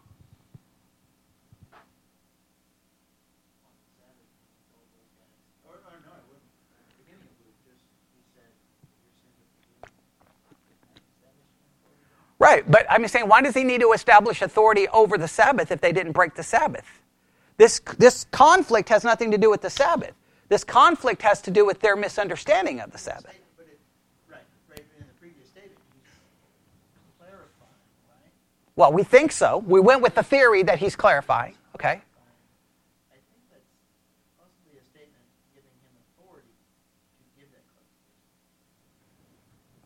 [12.48, 15.81] Right, but I'm saying, why does he need to establish authority over the Sabbath if
[15.81, 16.85] they didn't break the Sabbath?
[17.58, 20.13] This, this conflict has nothing to do with the Sabbath.
[20.48, 23.37] This conflict has to do with their misunderstanding of the Sabbath.
[28.77, 29.58] Well, we think so.
[29.58, 31.56] We went with the theory that he's clarifying.
[31.75, 32.00] Okay.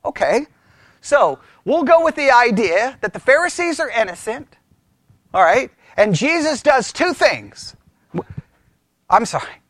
[0.05, 0.45] Okay.
[1.01, 4.57] So we'll go with the idea that the Pharisees are innocent,
[5.33, 7.75] all right, and Jesus does two things.
[9.09, 9.61] I'm sorry.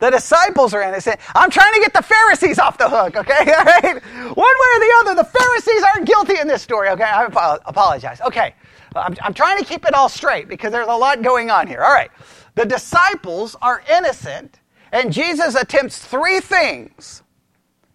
[0.00, 1.18] The disciples are innocent.
[1.34, 3.52] I'm trying to get the Pharisees off the hook, okay?
[3.52, 4.02] All right?
[4.04, 7.02] One way or the other, the Pharisees aren't guilty in this story, okay?
[7.02, 8.20] I apologize.
[8.20, 8.54] Okay.
[8.94, 11.82] I'm, I'm trying to keep it all straight because there's a lot going on here.
[11.82, 12.10] All right.
[12.54, 14.60] The disciples are innocent,
[14.92, 17.22] and Jesus attempts three things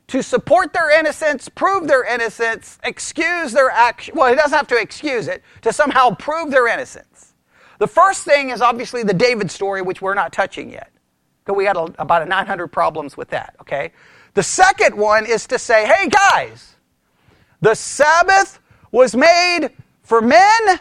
[0.08, 4.16] to support their innocence, prove their innocence, excuse their action.
[4.16, 7.34] Well, he doesn't have to excuse it, to somehow prove their innocence.
[7.80, 10.92] The first thing is obviously the David story, which we're not touching yet.
[11.44, 13.92] Because we got a, about a 900 problems with that, okay?
[14.34, 16.76] The second one is to say, hey guys,
[17.62, 18.60] the Sabbath
[18.92, 19.70] was made
[20.02, 20.80] for men,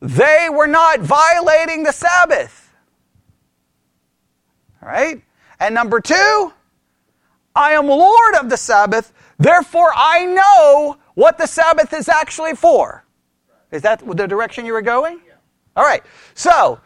[0.00, 2.72] they were not violating the Sabbath.
[4.82, 5.22] All right?
[5.58, 6.52] And number two,
[7.54, 13.04] I am Lord of the Sabbath, therefore I know what the Sabbath is actually for.
[13.70, 15.20] Is that the direction you were going?
[15.76, 16.02] All right.
[16.34, 16.80] So,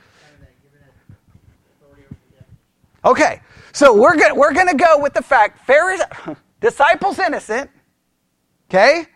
[3.04, 3.40] okay.
[3.72, 6.06] So we're going we're going to go with the fact Pharisees,
[6.60, 7.70] disciples innocent.
[8.70, 9.06] Okay?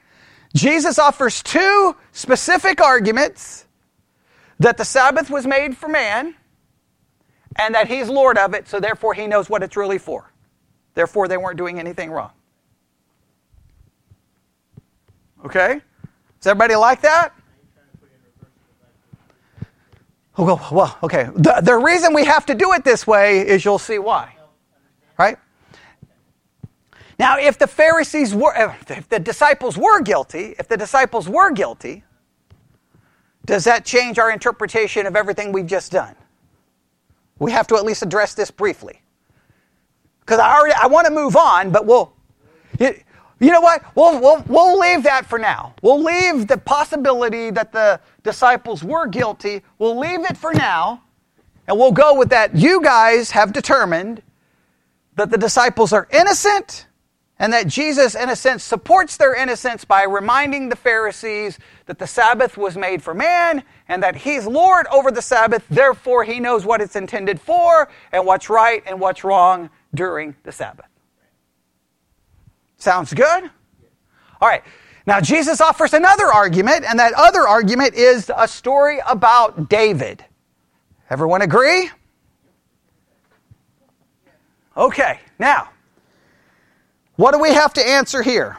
[0.55, 3.67] Jesus offers two specific arguments
[4.59, 6.35] that the Sabbath was made for man
[7.57, 10.33] and that he's Lord of it, so therefore he knows what it's really for.
[10.99, 12.33] Therefore, they weren't doing anything wrong.
[15.45, 15.81] Okay?
[16.41, 17.33] Does everybody like that?
[20.37, 21.31] Oh, well, well, okay.
[21.37, 24.35] The, the reason we have to do it this way is you'll see why.
[25.17, 25.39] Right?
[27.17, 31.53] Now, if the Pharisees were, uh, if the disciples were guilty, if the disciples were
[31.53, 32.03] guilty,
[33.47, 36.17] does that change our interpretation of everything we've just done?
[37.39, 39.01] We have to at least address this briefly.
[40.29, 42.13] Because I already I want to move on, but we'll
[42.79, 42.95] you,
[43.41, 43.83] you know what?
[43.97, 45.75] We'll, we'll, we'll leave that for now.
[45.81, 49.63] We'll leave the possibility that the disciples were guilty.
[49.79, 51.03] We'll leave it for now,
[51.67, 52.55] and we'll go with that.
[52.55, 54.21] You guys have determined
[55.17, 56.87] that the disciples are innocent
[57.39, 62.07] and that Jesus, in a sense, supports their innocence by reminding the Pharisees that the
[62.07, 66.67] Sabbath was made for man and that he's Lord over the Sabbath, therefore, he knows
[66.67, 70.87] what it's intended for and what's right and what's wrong during the Sabbath.
[72.79, 73.51] Sounds good?
[74.41, 74.63] All right.
[75.07, 80.25] Now, Jesus offers another argument, and that other argument is a story about David.
[81.11, 81.91] Everyone agree?
[84.77, 85.71] Okay, now,
[87.17, 88.59] what do we have to answer here?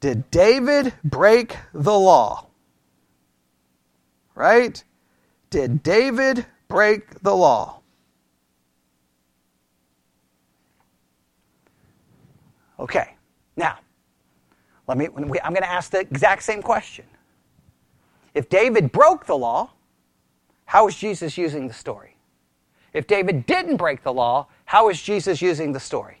[0.00, 2.46] Did David break the law?
[4.34, 4.82] Right?
[5.48, 6.44] Did David
[6.76, 7.80] break the law?
[12.78, 13.14] Okay,
[13.56, 13.78] now,
[14.86, 17.06] let me, I'm going to ask the exact same question.
[18.34, 19.70] If David broke the law,
[20.66, 22.18] how is Jesus using the story?
[22.92, 26.20] If David didn't break the law, how is Jesus using the story?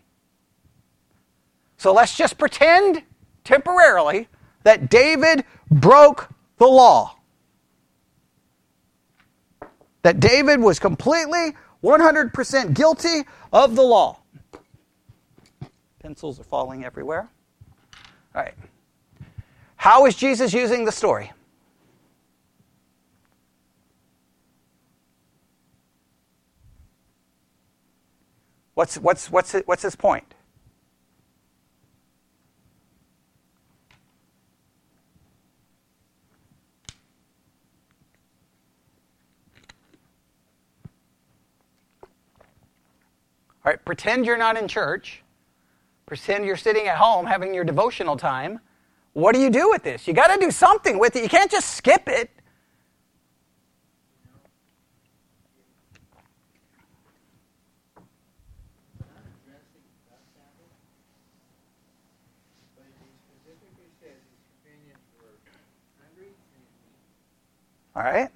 [1.76, 3.02] So let's just pretend
[3.44, 4.26] temporarily
[4.62, 7.15] that David broke the law.
[10.06, 14.20] That David was completely 100% guilty of the law.
[15.98, 17.28] Pencils are falling everywhere.
[18.32, 18.54] All right.
[19.74, 21.32] How is Jesus using the story?
[28.74, 30.35] What's, what's, what's, what's his point?
[43.66, 45.24] All right, pretend you're not in church.
[46.06, 48.60] Pretend you're sitting at home having your devotional time.
[49.12, 50.06] What do you do with this?
[50.06, 51.24] You got to do something with it.
[51.24, 52.30] You can't just skip it.
[67.96, 68.30] All right?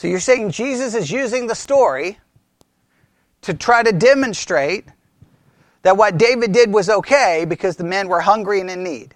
[0.00, 2.18] So you're saying Jesus is using the story
[3.42, 4.86] to try to demonstrate
[5.82, 9.14] that what David did was okay because the men were hungry and in need.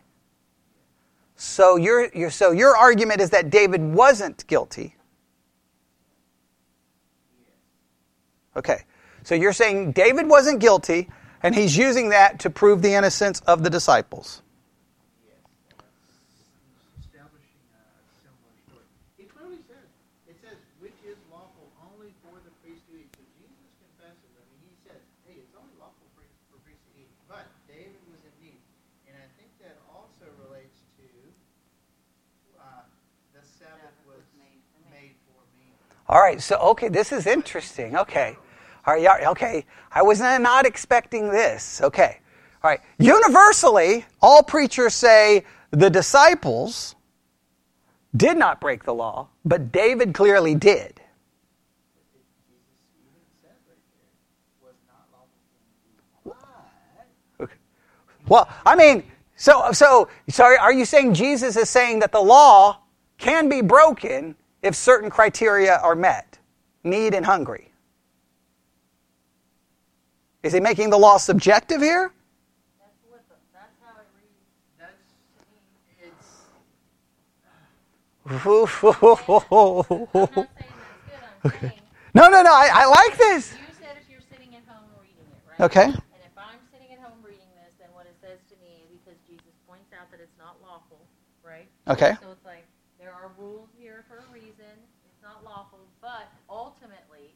[1.37, 4.95] So your, your, so your argument is that David wasn't guilty.
[8.55, 8.85] Okay.
[9.23, 11.09] So you're saying David wasn't guilty,
[11.43, 14.43] and he's using that to prove the innocence of the disciples.
[17.01, 17.85] establishing a
[18.21, 18.87] similar story.
[19.17, 19.89] He clearly says,
[20.29, 23.11] it says, which is lawful only for the priest to eat.
[23.17, 26.93] So Jesus confesses, I mean, he says, hey, it's only lawful for, for priests to
[27.01, 27.11] eat.
[27.27, 28.61] But David was in need.
[29.09, 31.07] And I think that also relates to
[32.61, 32.85] uh,
[33.33, 33.95] the Sabbath
[36.09, 37.97] All right, so okay, this is interesting.
[37.97, 38.37] Okay.
[38.87, 39.65] All right, okay.
[39.91, 41.81] I was not expecting this.
[41.83, 42.19] Okay.
[42.63, 42.81] All right.
[42.99, 46.95] Universally, all preachers say the disciples
[48.15, 51.01] did not break the law, but David clearly did.
[58.27, 59.05] Well, I mean,
[59.37, 62.81] so so sorry, are you saying Jesus is saying that the law
[63.19, 64.35] can be broken
[64.65, 66.39] if certain criteria are met?
[66.83, 67.71] Need and hungry.
[70.43, 72.13] Is he making the law subjective here?
[72.81, 74.45] That's what the, that's how it reads.
[74.79, 74.93] That's
[76.01, 76.45] it's
[78.27, 80.45] I'm not saying that's good.
[81.45, 81.85] I'm
[82.15, 82.55] No, no, no.
[82.55, 83.59] I, I like this.
[83.59, 85.67] you said if you're sitting at home reading it, right?
[85.67, 85.91] Okay.
[85.91, 89.19] And if I'm sitting at home reading this, then what it says to me, because
[89.27, 91.03] Jesus points out that it's not lawful,
[91.43, 91.67] right?
[91.91, 92.15] Okay.
[92.23, 92.63] So it's like
[93.03, 94.73] there are rules here for a reason.
[95.05, 97.35] It's not lawful, but ultimately,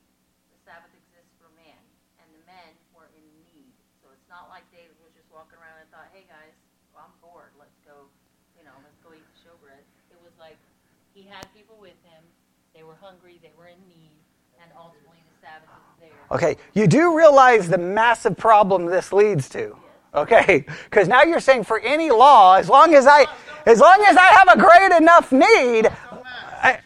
[0.49, 1.83] the Sabbath exists for man,
[2.22, 3.74] and the men were in need.
[4.01, 6.57] So it's not like David was just walking around and thought, "Hey guys,
[6.97, 7.53] well, I'm bored.
[7.61, 8.09] Let's go,
[8.57, 10.57] you know, let's go eat the showbread." It was like
[11.19, 12.23] he had people with him.
[12.75, 13.41] They were hungry.
[13.43, 14.19] They were in need,
[14.62, 16.37] and ultimately, the Sabbath is there.
[16.37, 16.57] Okay.
[16.75, 19.77] You do realize the massive problem this leads to.
[20.14, 20.64] Okay.
[20.85, 23.27] Because now you're saying for any law, as long as I,
[23.66, 25.91] as long as I have a great enough need.
[26.62, 26.79] I,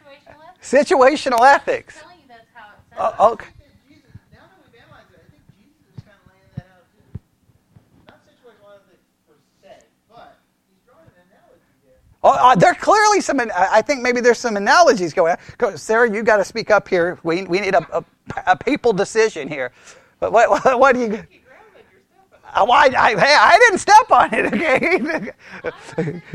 [0.62, 1.43] Situational ethics.
[1.43, 1.97] situational ethics.
[1.97, 3.14] I'm telling you, that's how it oh, sounds.
[3.18, 3.47] Oh, okay.
[3.47, 6.24] I think that Jesus, now that we've analyzed it, I think Jesus is kind of
[6.30, 7.03] laying that out too.
[8.07, 10.39] Not situational ethics per se, but
[10.70, 11.99] he's drawing an analogy there.
[12.24, 13.40] Oh, uh, there are clearly some.
[13.40, 15.76] I I think maybe there's some analogies going on.
[15.76, 17.18] Sarah, you got to speak up here.
[17.24, 18.04] We, we need a, a,
[18.46, 19.72] a papal decision here.
[20.20, 21.08] But what, what, what do you?
[21.08, 22.00] Keep grabbing at your
[22.30, 22.40] stuff.
[22.54, 25.32] Uh, why, I, hey, I didn't step on it, okay?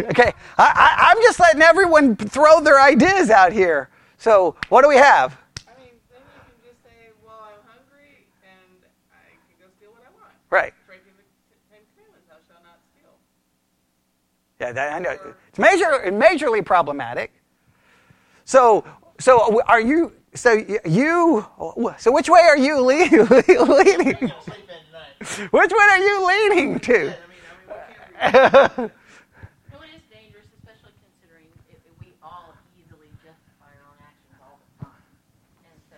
[0.09, 3.89] okay, I, I, I'm just letting everyone throw their ideas out here.
[4.17, 5.38] So, what do we have?
[5.67, 8.83] I mean, then you can just say, well, I'm hungry and
[9.13, 10.33] I can go steal what I want.
[10.49, 10.73] Right.
[10.85, 11.23] Breaking the
[11.71, 13.15] Ten Commandments, thou shalt not steal.
[14.59, 15.33] Yeah, that, I know.
[15.58, 17.34] It's major, majorly problematic.
[18.45, 18.86] So,
[19.20, 20.14] so are you?
[20.36, 20.53] So
[20.86, 21.45] you?
[21.97, 24.14] So which way are you le- leaning?
[24.14, 25.51] Gonna sleep in tonight.
[25.51, 26.93] Which one are you leaning to?
[26.93, 27.18] I mean, I mean,
[27.66, 28.91] we can't read.
[29.74, 34.62] It is dangerous, especially considering it, it- we all easily justify our own actions all
[34.62, 35.05] the time.
[35.66, 35.97] And so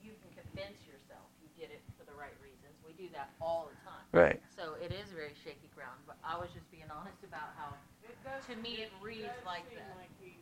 [0.00, 2.72] you can convince yourself you did it for the right reasons.
[2.80, 4.04] We do that all the time.
[4.16, 4.40] Right.
[4.56, 7.76] So it is very shaky ground, but I was just being honest about how,
[8.48, 9.84] to me, it reads like that.
[9.96, 10.36] like he,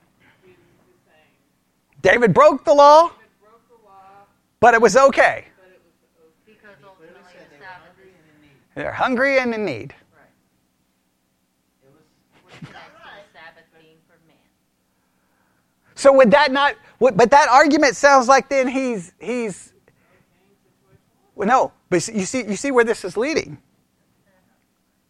[0.44, 4.26] Jesus is saying, David broke the law, David broke the law,
[4.60, 5.46] but it was okay.
[5.58, 6.54] but it was okay.
[6.54, 8.58] Because He clearly ultimately said the they were Sabbath hungry is, and in need.
[8.74, 9.94] They're hungry and in need.
[10.14, 10.30] right,
[11.84, 12.02] It was
[12.44, 14.36] which connects to the Sabbath being for man.
[15.94, 16.76] So would that not?
[16.98, 19.72] But that argument sounds like then he's he's.
[21.34, 23.58] Well, no, but you see, you see where this is leading.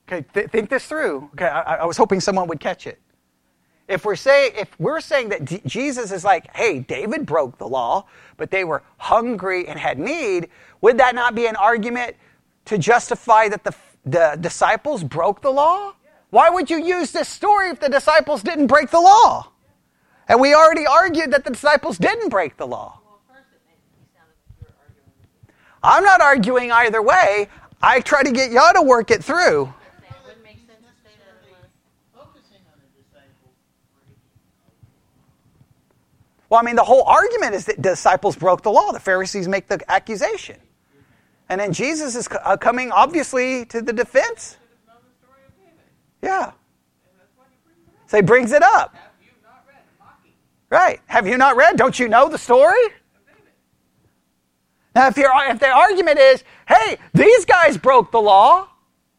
[0.08, 1.30] Okay, th- think this through.
[1.34, 3.00] Okay, I, I was hoping someone would catch it.
[3.88, 7.66] If we're saying if we're saying that D- Jesus is like, hey, David broke the
[7.66, 10.48] law, but they were hungry and had need,
[10.80, 12.16] would that not be an argument
[12.66, 15.94] to justify that the the disciples broke the law?
[16.30, 19.48] Why would you use this story if the disciples didn't break the law?
[20.28, 23.00] And we already argued that the disciples didn't break the law.
[25.82, 27.48] I'm not arguing either way.
[27.80, 29.66] I try to get y'all to work it through.
[29.66, 31.70] I'm saying it wouldn't make sense to say that unless.
[32.10, 33.54] focusing on the disciple
[33.94, 34.18] breaking.
[36.48, 38.92] Well, I mean, the whole argument is that disciples broke the law.
[38.92, 40.56] The Pharisees make the accusation.
[41.48, 44.56] And then Jesus is uh, coming, obviously, to the defense.
[46.22, 46.52] Yeah.
[48.06, 48.94] So he brings it up.
[49.20, 49.28] You
[50.70, 51.00] Right.
[51.06, 51.76] Have you not read?
[51.76, 52.82] Don't you know the story?
[54.94, 58.66] Now, if, your if the argument is, hey, these guys broke the law,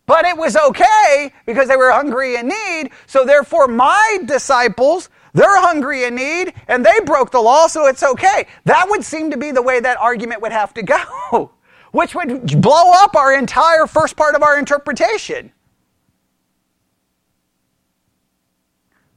[0.07, 5.61] but it was okay because they were hungry and need, so therefore my disciples, they're
[5.61, 8.47] hungry and need, and they broke the law, so it's okay.
[8.65, 11.51] That would seem to be the way that argument would have to go,
[11.91, 15.51] which would blow up our entire first part of our interpretation.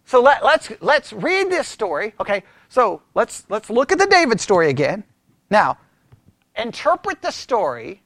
[0.04, 2.12] So let, let's let's read this story.
[2.20, 5.04] Okay, so let's let's look at the David story again.
[5.48, 5.78] Now,
[6.54, 8.02] interpret the story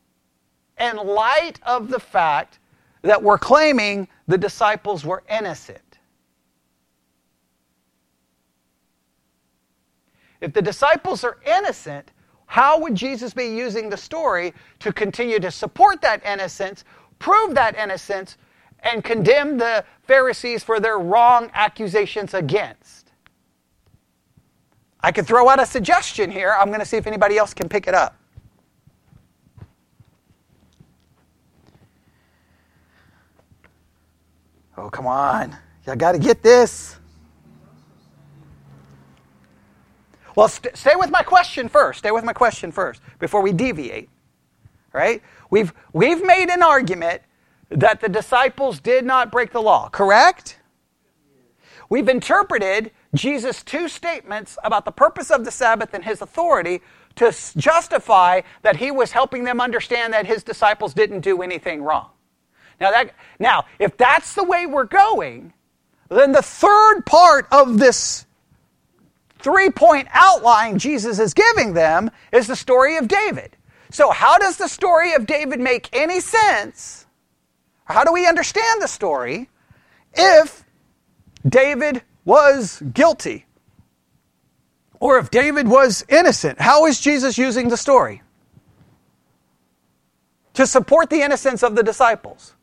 [0.78, 2.60] in light of the fact
[3.02, 5.80] that we're claiming the disciples were innocent.
[10.44, 12.12] If the disciples are innocent,
[12.44, 16.84] how would Jesus be using the story to continue to support that innocence,
[17.18, 18.36] prove that innocence,
[18.80, 23.12] and condemn the Pharisees for their wrong accusations against?
[25.00, 26.54] I could throw out a suggestion here.
[26.60, 28.14] I'm going to see if anybody else can pick it up.
[34.76, 35.56] Oh, come on.
[35.86, 36.98] Y'all got to get this.
[40.36, 42.00] Well, st- stay with my question first.
[42.00, 44.08] Stay with my question first before we deviate.
[44.92, 45.22] Right?
[45.50, 47.22] We've, we've made an argument
[47.70, 50.58] that the disciples did not break the law, correct?
[51.88, 56.80] We've interpreted Jesus' two statements about the purpose of the Sabbath and his authority
[57.16, 62.10] to justify that he was helping them understand that his disciples didn't do anything wrong.
[62.80, 65.52] Now, that, now if that's the way we're going,
[66.08, 68.26] then the third part of this
[69.44, 73.56] three point outline Jesus is giving them is the story of David.
[73.90, 77.06] So, how does the story of David make any sense?
[77.84, 79.50] How do we understand the story
[80.14, 80.64] if
[81.46, 83.44] David was guilty?
[84.98, 86.58] Or if David was innocent?
[86.58, 88.22] How is Jesus using the story?
[90.54, 92.54] To support the innocence of the disciples.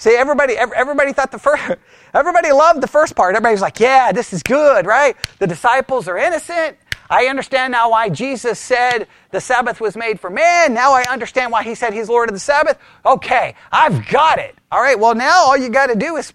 [0.00, 1.62] See, everybody, everybody thought the first,
[2.14, 3.36] everybody loved the first part.
[3.36, 5.14] Everybody's like, yeah, this is good, right?
[5.38, 6.78] The disciples are innocent.
[7.10, 10.72] I understand now why Jesus said the Sabbath was made for man.
[10.72, 12.78] Now I understand why he said he's Lord of the Sabbath.
[13.04, 14.56] Okay, I've got it.
[14.72, 16.32] All right, well, now all you got to do is,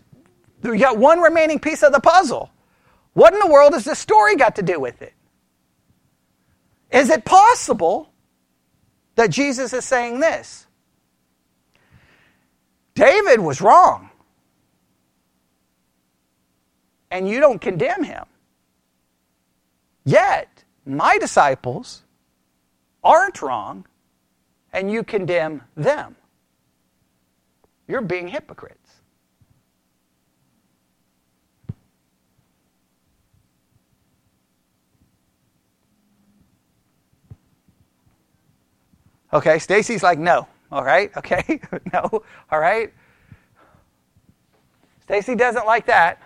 [0.64, 2.52] you got one remaining piece of the puzzle.
[3.14, 5.14] What in the world has this story got to do with it?
[6.92, 8.12] Is it possible
[9.16, 10.68] that Jesus is saying this?
[12.96, 14.10] David was wrong.
[17.12, 18.26] And you don't condemn him.
[20.06, 22.04] Yet, my disciples
[23.04, 23.86] aren't wrong,
[24.74, 26.16] and you condemn them.
[27.88, 28.80] You're being hypocrites.
[39.34, 40.48] Okay, Stacy's like, no.
[40.72, 41.12] All right?
[41.18, 41.60] Okay?
[41.94, 42.24] no?
[42.52, 42.94] All right?
[45.04, 46.22] Stacy doesn't like that.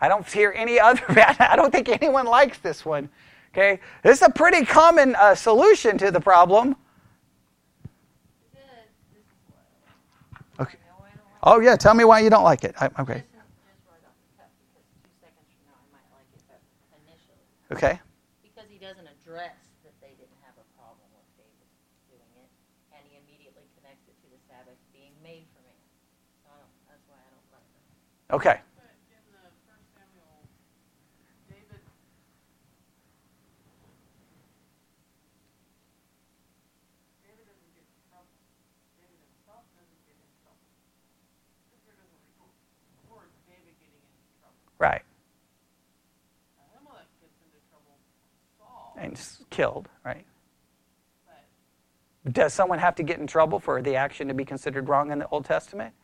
[0.00, 3.08] I don't hear any other I don't think anyone likes this one.
[3.52, 3.80] Okay?
[4.02, 6.76] This is a pretty common uh, solution to the problem.
[10.58, 10.78] Okay.
[11.42, 12.74] Oh yeah, tell me why you don't like it.
[12.80, 13.24] I, okay.
[17.72, 18.00] Okay.
[28.32, 28.60] Okay.
[44.78, 45.02] Right.
[48.96, 49.20] And
[49.50, 50.24] killed, right?
[52.30, 55.18] Does someone have to get in trouble for the action to be considered wrong in
[55.18, 55.94] the Old Testament?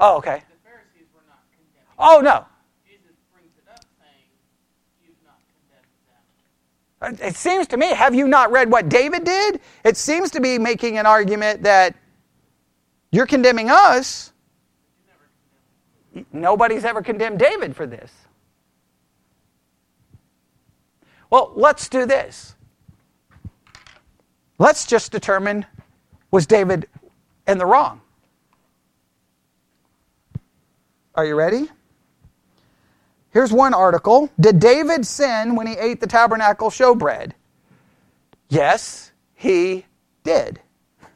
[0.00, 0.42] Oh, okay.
[1.98, 2.46] Oh, no.
[7.02, 9.60] It seems to me, have you not read what David did?
[9.84, 11.94] It seems to be making an argument that
[13.10, 14.32] you're condemning us.
[16.32, 18.12] Nobody's ever condemned David for this.
[21.30, 22.54] Well, let's do this.
[24.58, 25.64] Let's just determine
[26.30, 26.86] was David
[27.46, 28.02] in the wrong?
[31.20, 31.68] Are you ready?
[33.28, 34.30] Here's one article.
[34.40, 37.32] Did David sin when he ate the tabernacle showbread?
[38.48, 39.84] Yes, he
[40.24, 40.60] did.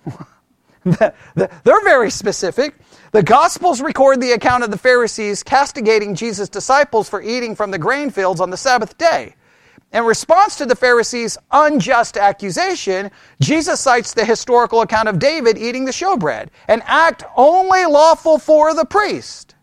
[0.85, 2.75] they're very specific.
[3.13, 7.79] The Gospels record the account of the Pharisees castigating Jesus' disciples for eating from the
[7.79, 9.35] grain fields on the Sabbath day.
[9.91, 15.87] In response to the Pharisees' unjust accusation, Jesus cites the historical account of David eating
[15.87, 19.54] the showbread, an act only lawful for the priest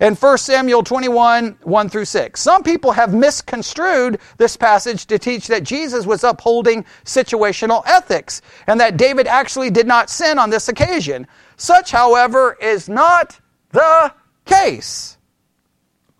[0.00, 2.40] in 1 Samuel 21, 1 through 6.
[2.40, 8.80] Some people have misconstrued this passage to teach that Jesus was upholding situational ethics and
[8.80, 11.26] that David actually did not sin on this occasion.
[11.56, 13.40] Such, however, is not
[13.72, 14.12] the
[14.44, 15.18] case.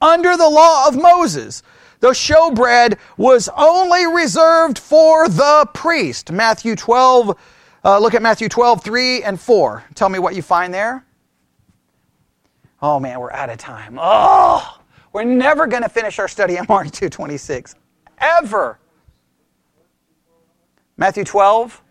[0.01, 1.63] Under the law of Moses,
[2.01, 6.31] the showbread was only reserved for the priest.
[6.31, 7.37] Matthew 12,
[7.85, 9.85] uh, look at Matthew 12, 3 and 4.
[9.95, 11.05] Tell me what you find there.
[12.81, 13.99] Oh man, we're out of time.
[14.01, 14.79] Oh,
[15.13, 17.75] we're never going to finish our study on Mark 2:26.
[18.19, 18.79] ever.
[20.97, 21.83] Matthew 12,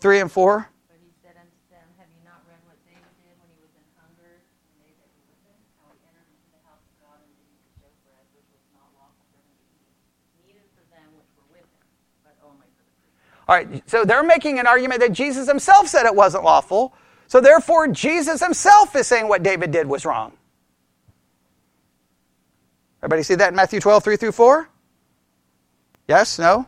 [0.00, 0.68] 3 and 4.
[0.88, 3.72] But he said unto them, Have you not read what David did when he was
[3.72, 5.56] in hunger, and they that were with him?
[5.80, 8.64] How he entered into the house of God and did eat the showbread, which was
[8.76, 9.96] not lawful for him to eat,
[10.44, 11.88] neither for them which were with him,
[12.20, 13.44] but only for the priests.
[13.48, 16.92] All right, so they're making an argument that Jesus himself said it wasn't lawful.
[17.28, 20.32] So therefore, Jesus himself is saying what David did was wrong.
[23.00, 24.68] Everybody see that in Matthew 12, 3 through 4?
[26.08, 26.38] Yes?
[26.38, 26.66] No?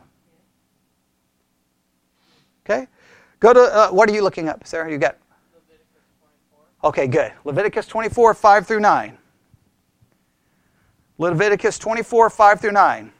[2.63, 2.87] Okay.
[3.39, 4.89] Go to, uh, what are you looking up, Sarah?
[4.89, 5.17] You got?
[6.83, 7.33] Okay, good.
[7.43, 9.17] Leviticus 24, 5 through 9.
[11.17, 13.11] Leviticus 24, 5 through 9.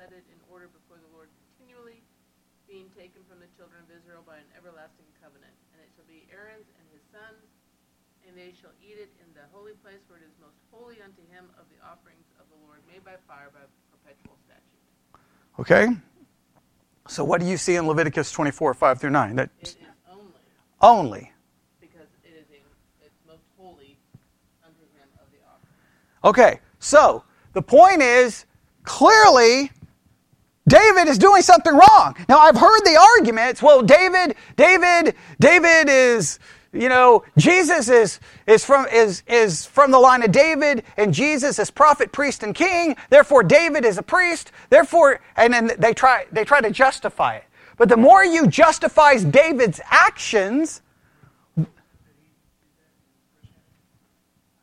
[0.00, 2.00] Set it in order before the Lord continually,
[2.64, 5.52] being taken from the children of Israel by an everlasting covenant.
[5.76, 7.44] And it shall be Aaron's and his sons,
[8.24, 11.20] and they shall eat it in the holy place, for it is most holy unto
[11.28, 13.60] him of the offerings of the Lord, made by fire by
[13.92, 14.80] perpetual statute.
[15.60, 15.92] Okay?
[17.04, 19.36] So what do you see in Leviticus 24, 5 through 9?
[19.36, 19.76] That It is
[20.08, 20.40] only
[20.80, 21.32] only.
[21.76, 22.48] because it is
[23.04, 24.00] it's most holy
[24.64, 25.76] unto him of the offering.
[26.24, 27.20] Okay, so
[27.52, 28.48] the point is
[28.84, 29.68] clearly
[30.70, 32.16] David is doing something wrong.
[32.28, 36.38] Now I've heard the arguments, well David David David is
[36.72, 41.58] you know, Jesus is, is, from, is, is from the line of David, and Jesus
[41.58, 42.94] is prophet, priest, and king.
[43.08, 44.52] Therefore, David is a priest.
[44.68, 47.44] Therefore, and then they try, they try to justify it.
[47.76, 50.82] But the more you justify David's actions,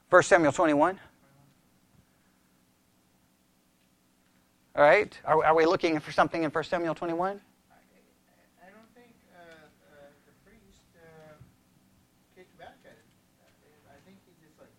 [0.09, 0.97] 1 Samuel 21.
[4.77, 5.19] All right.
[5.25, 7.41] Are, are we looking for something in 1 Samuel 21?
[7.41, 7.73] I,
[8.61, 11.33] I don't think uh, uh, the priest uh,
[12.35, 13.05] kicked back at it.
[13.41, 14.69] Uh, I think he just like,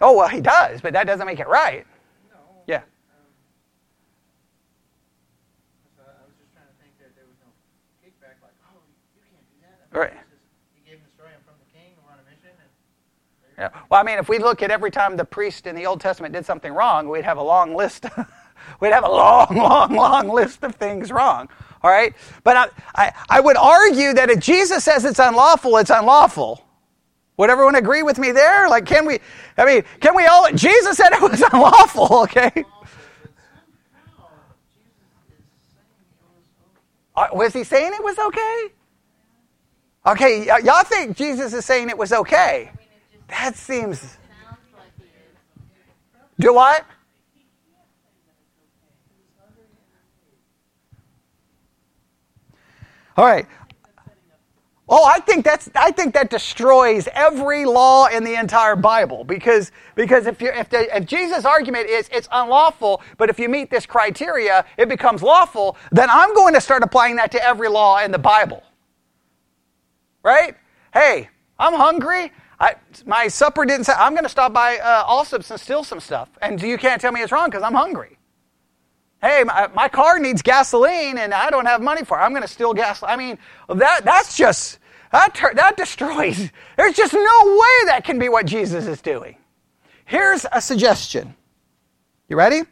[0.00, 1.84] oh, Oh, well, he does, but that doesn't make it right.
[2.30, 2.38] no.
[2.68, 2.76] Yeah.
[2.76, 3.26] Um,
[5.98, 6.54] so I was just
[13.60, 13.68] Yeah.
[13.90, 16.32] Well, I mean, if we look at every time the priest in the Old Testament
[16.32, 18.06] did something wrong, we'd have a long list.
[18.80, 21.46] we'd have a long, long, long list of things wrong.
[21.82, 22.14] All right?
[22.42, 26.64] But I, I, I would argue that if Jesus says it's unlawful, it's unlawful.
[27.36, 28.66] Would everyone agree with me there?
[28.70, 29.18] Like, can we,
[29.58, 32.64] I mean, can we all, Jesus said it was unlawful, okay?
[37.14, 38.68] Uh, Was he saying it was okay?
[40.06, 42.72] Okay, y'all think Jesus is saying it was okay?
[43.30, 44.18] That seems.
[46.38, 46.84] Do what?
[53.16, 53.46] All right.
[54.92, 59.70] Oh, I think that's I think that destroys every law in the entire Bible because
[59.94, 63.70] because if you if, the, if Jesus' argument is it's unlawful, but if you meet
[63.70, 68.00] this criteria, it becomes lawful, then I'm going to start applying that to every law
[68.00, 68.64] in the Bible.
[70.24, 70.56] Right?
[70.92, 72.32] Hey, I'm hungry.
[72.60, 72.74] I,
[73.06, 76.28] my supper didn't say I'm going to stop by uh, Allsup's and steal some stuff,
[76.42, 78.18] and you can't tell me it's wrong because I'm hungry.
[79.22, 82.22] Hey, my, my car needs gasoline and I don't have money for it.
[82.22, 83.02] I'm going to steal gas.
[83.02, 83.38] I mean,
[83.68, 84.78] that, that's just,
[85.12, 86.50] that, that destroys.
[86.76, 89.36] There's just no way that can be what Jesus is doing.
[90.06, 91.34] Here's a suggestion.
[92.28, 92.62] You ready?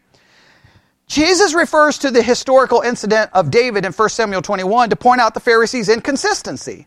[1.06, 5.34] Jesus refers to the historical incident of David in 1 Samuel 21 to point out
[5.34, 6.86] the Pharisees' inconsistency.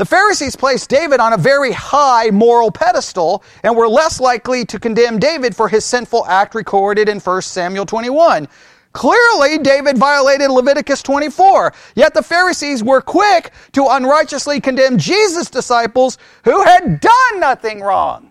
[0.00, 4.80] The Pharisees placed David on a very high moral pedestal and were less likely to
[4.80, 8.48] condemn David for his sinful act recorded in 1 Samuel 21.
[8.94, 16.16] Clearly, David violated Leviticus 24, yet the Pharisees were quick to unrighteously condemn Jesus' disciples
[16.44, 18.30] who had done nothing wrong.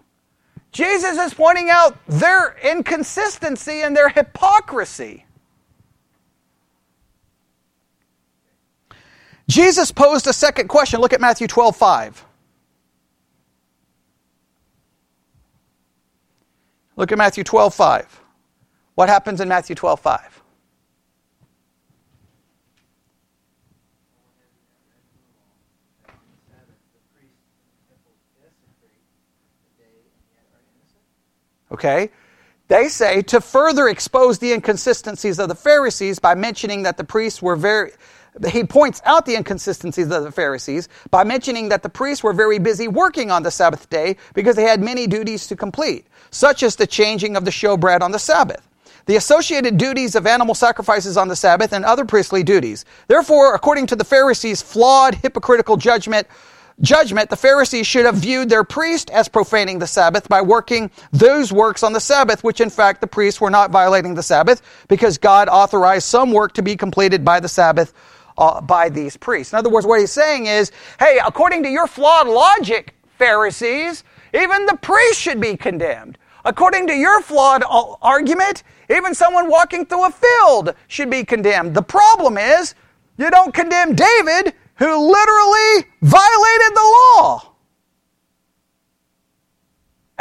[0.71, 5.27] Jesus is pointing out their inconsistency and their hypocrisy.
[9.49, 11.01] Jesus posed a second question.
[11.01, 12.25] Look at Matthew 12 5.
[16.95, 18.21] Look at Matthew 12 5.
[18.93, 20.43] What happens in Matthew 12 5?
[26.03, 29.01] The priest in the temple desecrate
[29.63, 31.01] the day and yet are innocent.
[31.71, 32.11] Okay?
[32.67, 37.41] They say to further expose the inconsistencies of the Pharisees by mentioning that the priests
[37.41, 37.93] were very.
[38.47, 42.59] He points out the inconsistencies of the Pharisees by mentioning that the priests were very
[42.59, 46.75] busy working on the Sabbath day because they had many duties to complete, such as
[46.75, 48.67] the changing of the showbread on the Sabbath.
[49.09, 52.85] the associated duties of animal sacrifices on the Sabbath, and other priestly duties.
[53.07, 56.27] Therefore, according to the Pharisees' flawed, hypocritical judgment,
[56.81, 61.51] judgment, the Pharisees should have viewed their priest as profaning the Sabbath by working those
[61.51, 65.17] works on the Sabbath, which in fact the priests were not violating the Sabbath because
[65.17, 67.93] God authorized some work to be completed by the Sabbath
[68.39, 69.53] uh, by these priests.
[69.53, 74.65] In other words, what he's saying is, hey, according to your flawed logic, Pharisees, even
[74.65, 76.17] the priest should be condemned.
[76.45, 77.63] According to your flawed
[78.01, 81.75] argument, even someone walking through a field should be condemned.
[81.75, 82.75] The problem is,
[83.17, 87.53] you don't condemn David, who literally violated the law.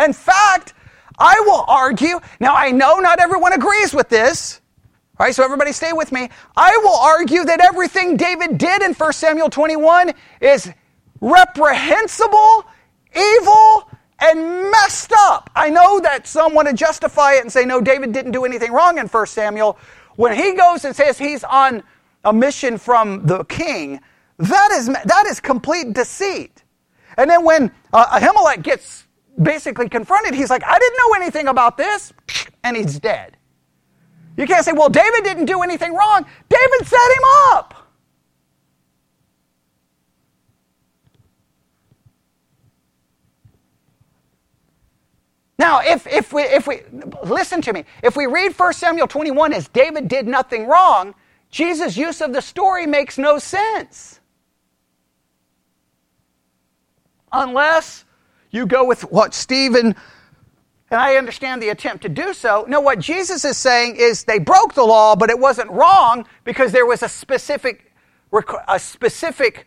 [0.04, 0.74] In fact,
[1.18, 4.57] I will argue, now I know not everyone agrees with this.
[5.18, 6.28] All right, so everybody stay with me.
[6.56, 10.70] I will argue that everything David did in 1 Samuel 21 is
[11.20, 12.64] reprehensible,
[13.16, 13.90] evil,
[14.20, 15.50] and messed up.
[15.56, 18.70] I know that some want to justify it and say, no, David didn't do anything
[18.72, 19.76] wrong in 1 Samuel.
[20.14, 21.82] When he goes and says he's on
[22.24, 24.00] a mission from the king,
[24.38, 26.62] that is, that is complete deceit.
[27.16, 29.04] And then when uh, Ahimelech gets
[29.42, 32.12] basically confronted, he's like, I didn't know anything about this,
[32.62, 33.37] and he's dead.
[34.38, 36.24] You can't say, well, David didn't do anything wrong.
[36.48, 37.74] David set him up.
[45.58, 46.82] Now, if, if, we, if we,
[47.24, 51.16] listen to me, if we read 1 Samuel 21 as David did nothing wrong,
[51.50, 54.20] Jesus' use of the story makes no sense.
[57.32, 58.04] Unless
[58.52, 59.96] you go with what Stephen,
[60.90, 62.64] and I understand the attempt to do so.
[62.68, 66.72] No, what Jesus is saying is they broke the law, but it wasn't wrong because
[66.72, 67.92] there was a specific,
[68.66, 69.66] a specific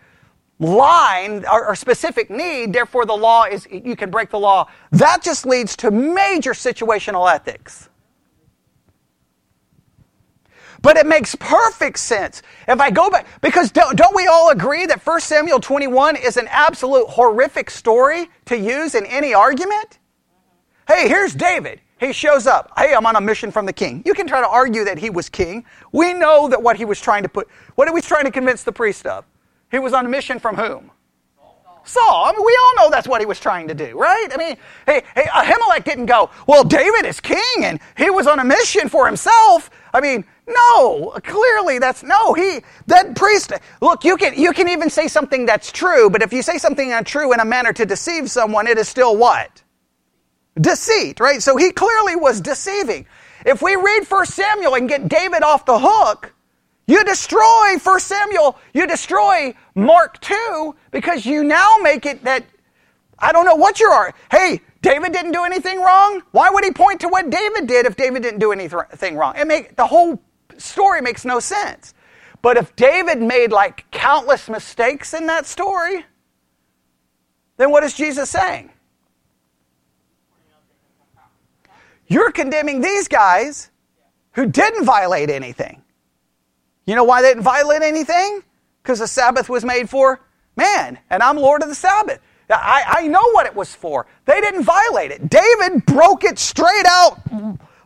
[0.57, 4.67] line or, or, specific need, therefore the law is, you can break the law.
[4.91, 7.89] That just leads to major situational ethics.
[10.83, 12.41] But it makes perfect sense.
[12.67, 16.37] If I go back, because don't, don't we all agree that 1 Samuel 21 is
[16.37, 19.99] an absolute horrific story to use in any argument?
[20.87, 21.79] Hey, here's David.
[21.99, 22.71] He shows up.
[22.77, 24.01] Hey, I'm on a mission from the king.
[24.05, 25.65] You can try to argue that he was king.
[25.91, 28.63] We know that what he was trying to put, what he was trying to convince
[28.63, 29.23] the priest of?
[29.69, 30.91] He was on a mission from whom?
[31.83, 32.25] Saul.
[32.25, 34.27] I mean, we all know that's what he was trying to do, right?
[34.31, 38.39] I mean, hey, hey, Ahimelech didn't go, well, David is king and he was on
[38.39, 39.69] a mission for himself.
[39.93, 44.89] I mean, no, clearly that's no, he, that priest, look, you can, you can even
[44.89, 48.29] say something that's true, but if you say something untrue in a manner to deceive
[48.29, 49.63] someone, it is still what?
[50.59, 51.41] Deceit, right?
[51.41, 53.05] So he clearly was deceiving.
[53.45, 56.33] If we read 1 Samuel and get David off the hook,
[56.87, 62.43] you destroy 1 Samuel, you destroy Mark 2 because you now make it that
[63.17, 64.13] I don't know what you are.
[64.29, 66.21] Hey, David didn't do anything wrong.
[66.31, 69.35] Why would he point to what David did if David didn't do anything wrong?
[69.37, 70.21] It make the whole
[70.57, 71.93] story makes no sense.
[72.41, 76.05] But if David made like countless mistakes in that story,
[77.57, 78.71] then what is Jesus saying?
[82.11, 83.71] You're condemning these guys
[84.33, 85.81] who didn't violate anything.
[86.85, 88.43] You know why they didn't violate anything?
[88.83, 90.19] Because the Sabbath was made for
[90.57, 92.19] man, and I'm Lord of the Sabbath.
[92.49, 94.07] I, I know what it was for.
[94.25, 95.29] They didn't violate it.
[95.29, 97.17] David broke it straight out,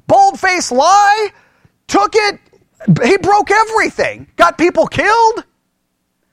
[0.07, 1.30] bold faced lie,
[1.86, 2.39] took it,
[3.03, 5.43] he broke everything, got people killed.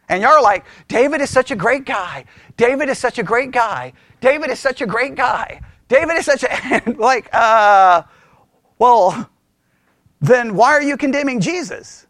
[0.08, 2.24] And you're like, David is such a great guy.
[2.56, 3.92] David is such a great guy.
[4.22, 5.60] David is such a great guy.
[5.92, 8.02] David is such a, like, uh,
[8.78, 9.28] well,
[10.22, 12.06] then why are you condemning Jesus?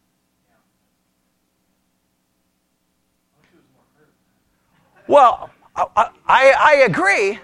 [5.08, 7.40] Well, I, I, I agree.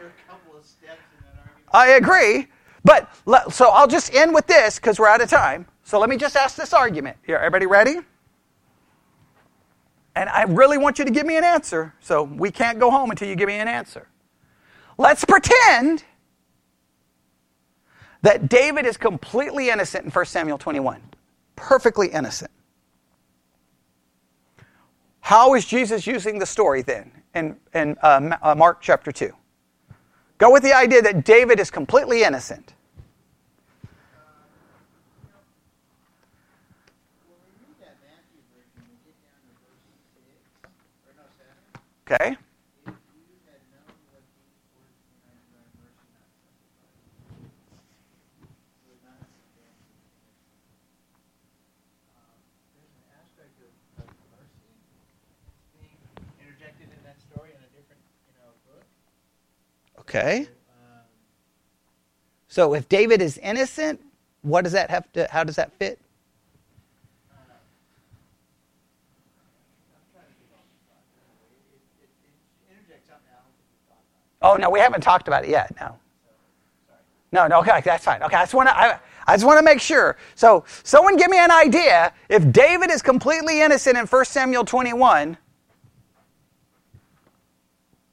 [1.72, 2.46] I agree.
[2.84, 3.10] But
[3.50, 5.66] so I'll just end with this because we're out of time.
[5.82, 7.16] So let me just ask this argument.
[7.26, 7.98] Here, everybody ready?
[10.14, 11.94] And I really want you to give me an answer.
[11.98, 14.06] So we can't go home until you give me an answer.
[14.98, 16.04] Let's pretend
[18.22, 21.00] that David is completely innocent in 1 Samuel 21.
[21.56, 22.50] Perfectly innocent.
[25.20, 27.12] How is Jesus using the story then?
[27.34, 29.32] in, in uh, uh, Mark chapter 2.
[30.38, 32.74] Go with the idea that David is completely innocent.
[42.10, 42.36] Okay.
[60.08, 60.48] Okay.
[62.48, 64.00] So if David is innocent,
[64.40, 65.28] what does that have to?
[65.30, 66.00] How does that fit?
[74.40, 75.74] Oh no, we haven't talked about it yet.
[75.78, 75.98] No.
[77.30, 78.22] No, no, okay, that's fine.
[78.22, 80.16] Okay, I just want to, I, I just want to make sure.
[80.34, 82.14] So, someone give me an idea.
[82.30, 85.36] If David is completely innocent in 1 Samuel 21,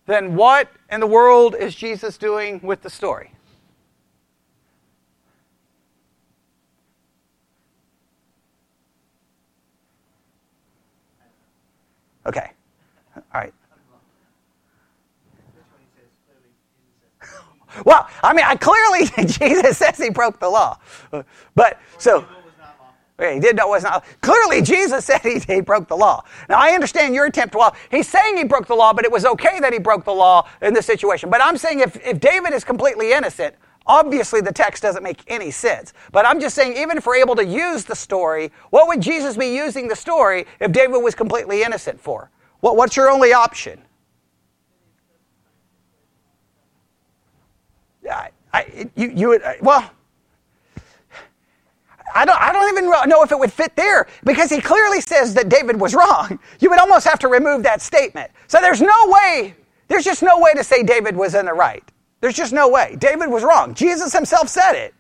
[0.06, 3.32] then what in the world is Jesus doing with the story?
[12.26, 12.52] Okay.
[13.16, 13.54] All right.
[17.84, 20.78] Well, I mean, I clearly Jesus says he broke the law,
[21.56, 22.26] but so
[23.20, 24.06] okay, he did know it was not.
[24.22, 26.24] Clearly, Jesus said he, he broke the law.
[26.50, 27.56] Now, I understand your attempt.
[27.56, 30.14] Well, he's saying he broke the law, but it was okay that he broke the
[30.14, 31.30] law in this situation.
[31.30, 33.56] But I'm saying if if David is completely innocent,
[33.86, 35.94] obviously the text doesn't make any sense.
[36.12, 39.38] But I'm just saying, even if we're able to use the story, what would Jesus
[39.38, 42.30] be using the story if David was completely innocent for?
[42.62, 43.82] What, what's your only option?
[48.10, 49.90] I, I, you, you would, uh, well,
[52.16, 55.34] I don't, I don't even know if it would fit there because he clearly says
[55.34, 56.40] that David was wrong.
[56.62, 58.32] You would almost have to remove that statement.
[58.48, 59.54] So there's no way,
[59.90, 61.84] there's just no way to say David was in the right.
[62.22, 62.96] There's just no way.
[62.98, 63.74] David was wrong.
[63.74, 64.96] Jesus himself said it.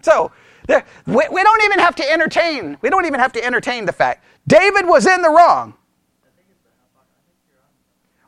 [0.00, 0.32] So
[0.66, 3.92] there, we, we don't even have to entertain, we don't even have to entertain the
[3.92, 5.74] fact David was in the wrong.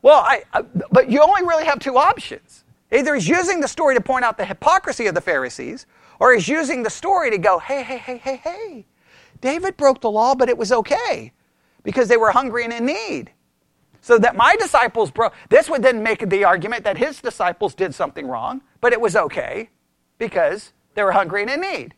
[0.02, 0.62] Well, I, I,
[0.92, 2.64] but you only really have two options.
[2.90, 5.86] Either he's using the story to point out the hypocrisy of the Pharisees,
[6.20, 8.86] or he's using the story to go, hey, hey, hey, hey, hey,
[9.40, 11.32] David broke the law, but it was okay
[11.82, 13.30] because they were hungry and in need.
[14.00, 17.94] So that my disciples broke, this would then make the argument that his disciples did
[17.94, 19.70] something wrong, but it was okay
[20.18, 21.94] because they were hungry and in need.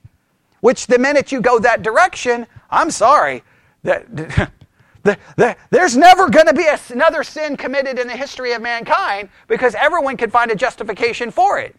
[0.61, 3.43] Which the minute you go that direction, I'm sorry,
[3.83, 4.51] that
[5.03, 8.63] The, the, there's never going to be a, another sin committed in the history of
[8.63, 11.75] mankind because everyone can find a justification for it.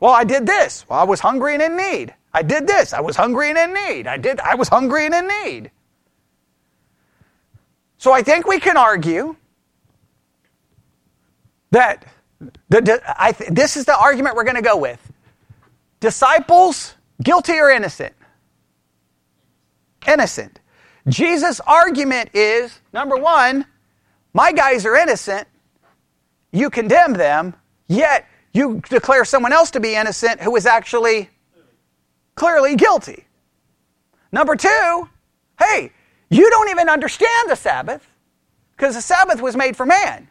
[0.00, 0.86] Well, I did this.
[0.88, 2.14] Well, I was hungry and in need.
[2.32, 2.92] I did this.
[2.92, 4.06] I was hungry and in need.
[4.06, 4.40] I did.
[4.40, 5.70] I was hungry and in need.
[7.98, 9.36] So I think we can argue
[11.70, 12.04] that
[12.68, 15.00] the, I th- this is the argument we're going to go with.
[16.00, 18.14] Disciples, guilty or innocent?
[20.06, 20.60] Innocent.
[21.08, 23.66] Jesus' argument is number one,
[24.32, 25.46] my guys are innocent,
[26.50, 27.54] you condemn them,
[27.88, 31.28] yet you declare someone else to be innocent who is actually
[32.34, 33.26] clearly guilty.
[34.32, 35.08] Number two,
[35.58, 35.92] hey,
[36.30, 38.08] you don't even understand the Sabbath
[38.76, 40.28] because the Sabbath was made for man.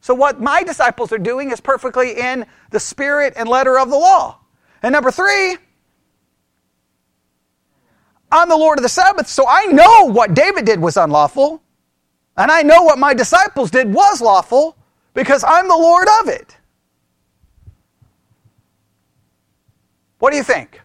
[0.00, 3.96] So, what my disciples are doing is perfectly in the spirit and letter of the
[3.96, 4.38] law.
[4.82, 5.56] And number three,
[8.30, 11.62] I'm the Lord of the Sabbath, so I know what David did was unlawful,
[12.36, 14.76] and I know what my disciples did was lawful
[15.14, 16.56] because I'm the Lord of it.
[20.18, 20.80] What do you think?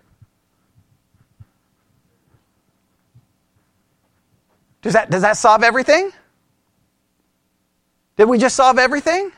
[4.82, 6.12] Does that, does that solve everything?
[8.18, 9.32] Did we just solve everything?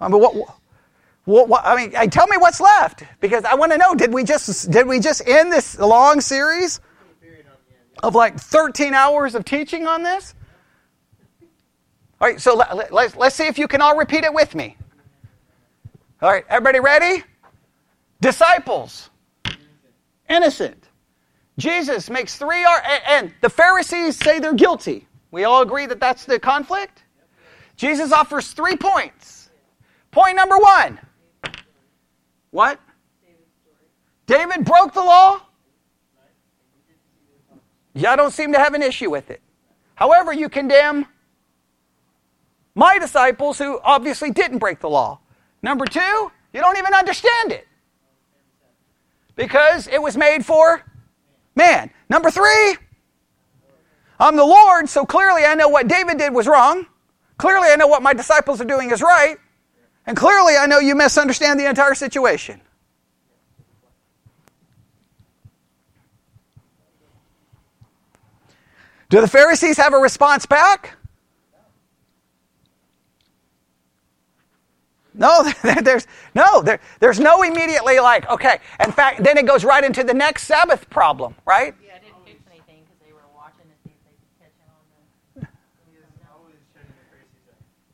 [0.00, 0.34] I mean, what,
[1.26, 3.94] what, what, I mean, tell me what's left because I want to know.
[3.96, 6.80] Did we just did we just end this long series
[8.02, 10.34] of like 13 hours of teaching on this?
[12.20, 14.76] All right, so let, let, let's see if you can all repeat it with me.
[16.22, 17.24] All right, everybody ready?
[18.20, 19.10] Disciples,
[20.30, 20.88] innocent.
[21.58, 22.64] Jesus makes three,
[23.08, 25.08] and the Pharisees say they're guilty.
[25.32, 27.02] We all agree that that's the conflict?
[27.76, 29.50] Jesus offers three points.
[30.12, 31.00] Point number one
[32.56, 32.80] what?
[34.26, 35.42] David broke the law?
[37.94, 39.42] I don't seem to have an issue with it.
[39.94, 41.06] However, you condemn
[42.74, 45.20] my disciples who obviously didn't break the law.
[45.60, 47.68] Number two, you don't even understand it
[49.34, 50.82] because it was made for
[51.56, 51.90] man.
[52.08, 52.78] Number three,
[54.18, 56.86] I'm the Lord, so clearly I know what David did was wrong.
[57.36, 59.36] Clearly I know what my disciples are doing is right.
[60.06, 62.60] And clearly, I know you misunderstand the entire situation.
[69.08, 70.96] Do the Pharisees have a response back?
[75.14, 75.50] No,
[75.82, 78.58] there's no there, there's no immediately like okay.
[78.84, 81.74] In fact, then it goes right into the next Sabbath problem, right?
[81.82, 84.52] Yeah, I didn't fix anything because they were watching to see if they could catch
[84.68, 85.48] on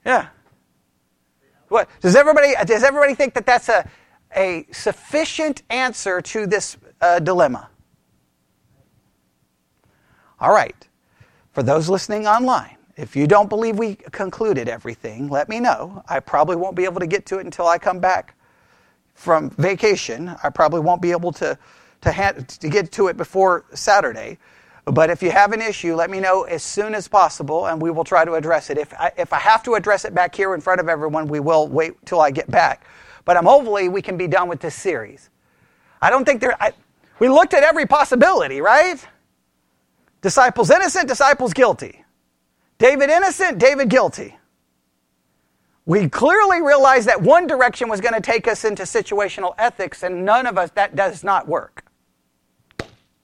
[0.05, 0.11] the.
[0.11, 0.29] Yeah.
[1.73, 3.89] What does everybody does everybody think that that's a
[4.37, 7.71] a sufficient answer to this uh, dilemma?
[10.41, 10.77] All right.
[11.53, 16.03] For those listening online, if you don't believe we concluded everything, let me know.
[16.09, 18.37] I probably won't be able to get to it until I come back
[19.15, 20.35] from vacation.
[20.43, 21.59] I probably won't be able to
[22.03, 24.39] to, ha- to get to it before Saturday.
[24.85, 27.91] But if you have an issue, let me know as soon as possible, and we
[27.91, 28.79] will try to address it.
[28.79, 31.39] If I, if I have to address it back here in front of everyone, we
[31.39, 32.85] will wait till I get back.
[33.25, 35.31] But I'm hopefully we can be done with this series.
[36.01, 36.61] I don't think there.
[36.61, 36.73] I,
[37.21, 38.99] we looked at every possibility, right?
[40.21, 42.05] Disciples innocent, disciples guilty.
[42.79, 44.37] David innocent, David guilty.
[45.85, 50.25] We clearly realized that one direction was going to take us into situational ethics, and
[50.25, 51.85] none of us, that does not work.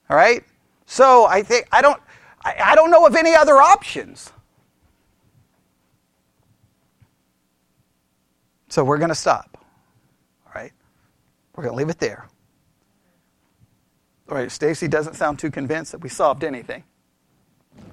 [0.09, 0.43] All right?
[0.89, 2.01] So I think, I don't,
[2.43, 4.31] I, I don't know of any other options.
[8.69, 9.63] So we're going to stop.
[10.47, 10.71] All right?
[11.55, 12.27] We're going to leave it there.
[14.29, 16.83] All right, Stacy doesn't sound too convinced that we solved anything.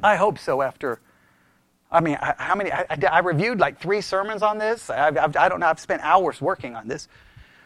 [0.03, 0.99] I hope so after
[1.93, 2.73] I mean, how many?
[2.73, 4.91] I, I, reviewed like three sermons on this.
[4.91, 5.67] I've, I've, I do not know.
[5.67, 7.07] I've spent hours working on this.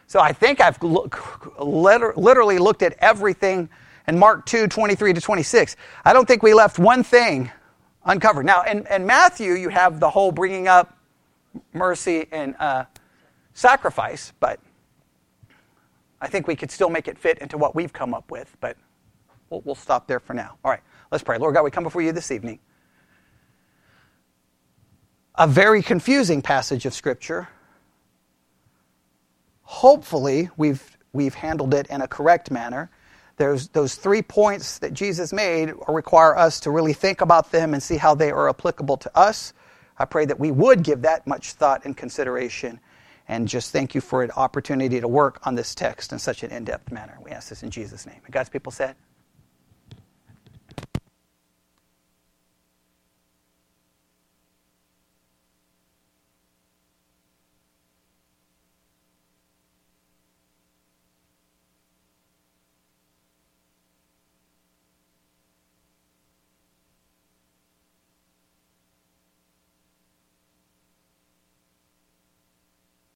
[0.05, 3.69] So I think I've look, literally looked at everything
[4.07, 5.75] in Mark 2 23 to 26.
[6.05, 7.51] I don't think we left one thing
[8.05, 8.45] uncovered.
[8.45, 10.97] Now, in, in Matthew, you have the whole bringing up
[11.73, 12.85] mercy and uh,
[13.53, 14.59] sacrifice, but
[16.19, 18.77] I think we could still make it fit into what we've come up with, but
[19.49, 20.57] we'll, we'll stop there for now.
[20.63, 20.81] All right,
[21.11, 21.37] let's pray.
[21.37, 22.59] Lord God, we come before you this evening
[25.35, 27.47] a very confusing passage of Scripture.
[29.63, 32.91] Hopefully, we've, we've handled it in a correct manner.
[33.41, 37.81] There's those three points that Jesus made require us to really think about them and
[37.81, 39.53] see how they are applicable to us.
[39.97, 42.79] I pray that we would give that much thought and consideration
[43.27, 46.51] and just thank you for an opportunity to work on this text in such an
[46.51, 47.17] in depth manner.
[47.25, 48.21] We ask this in Jesus' name.
[48.23, 48.95] And God's people said,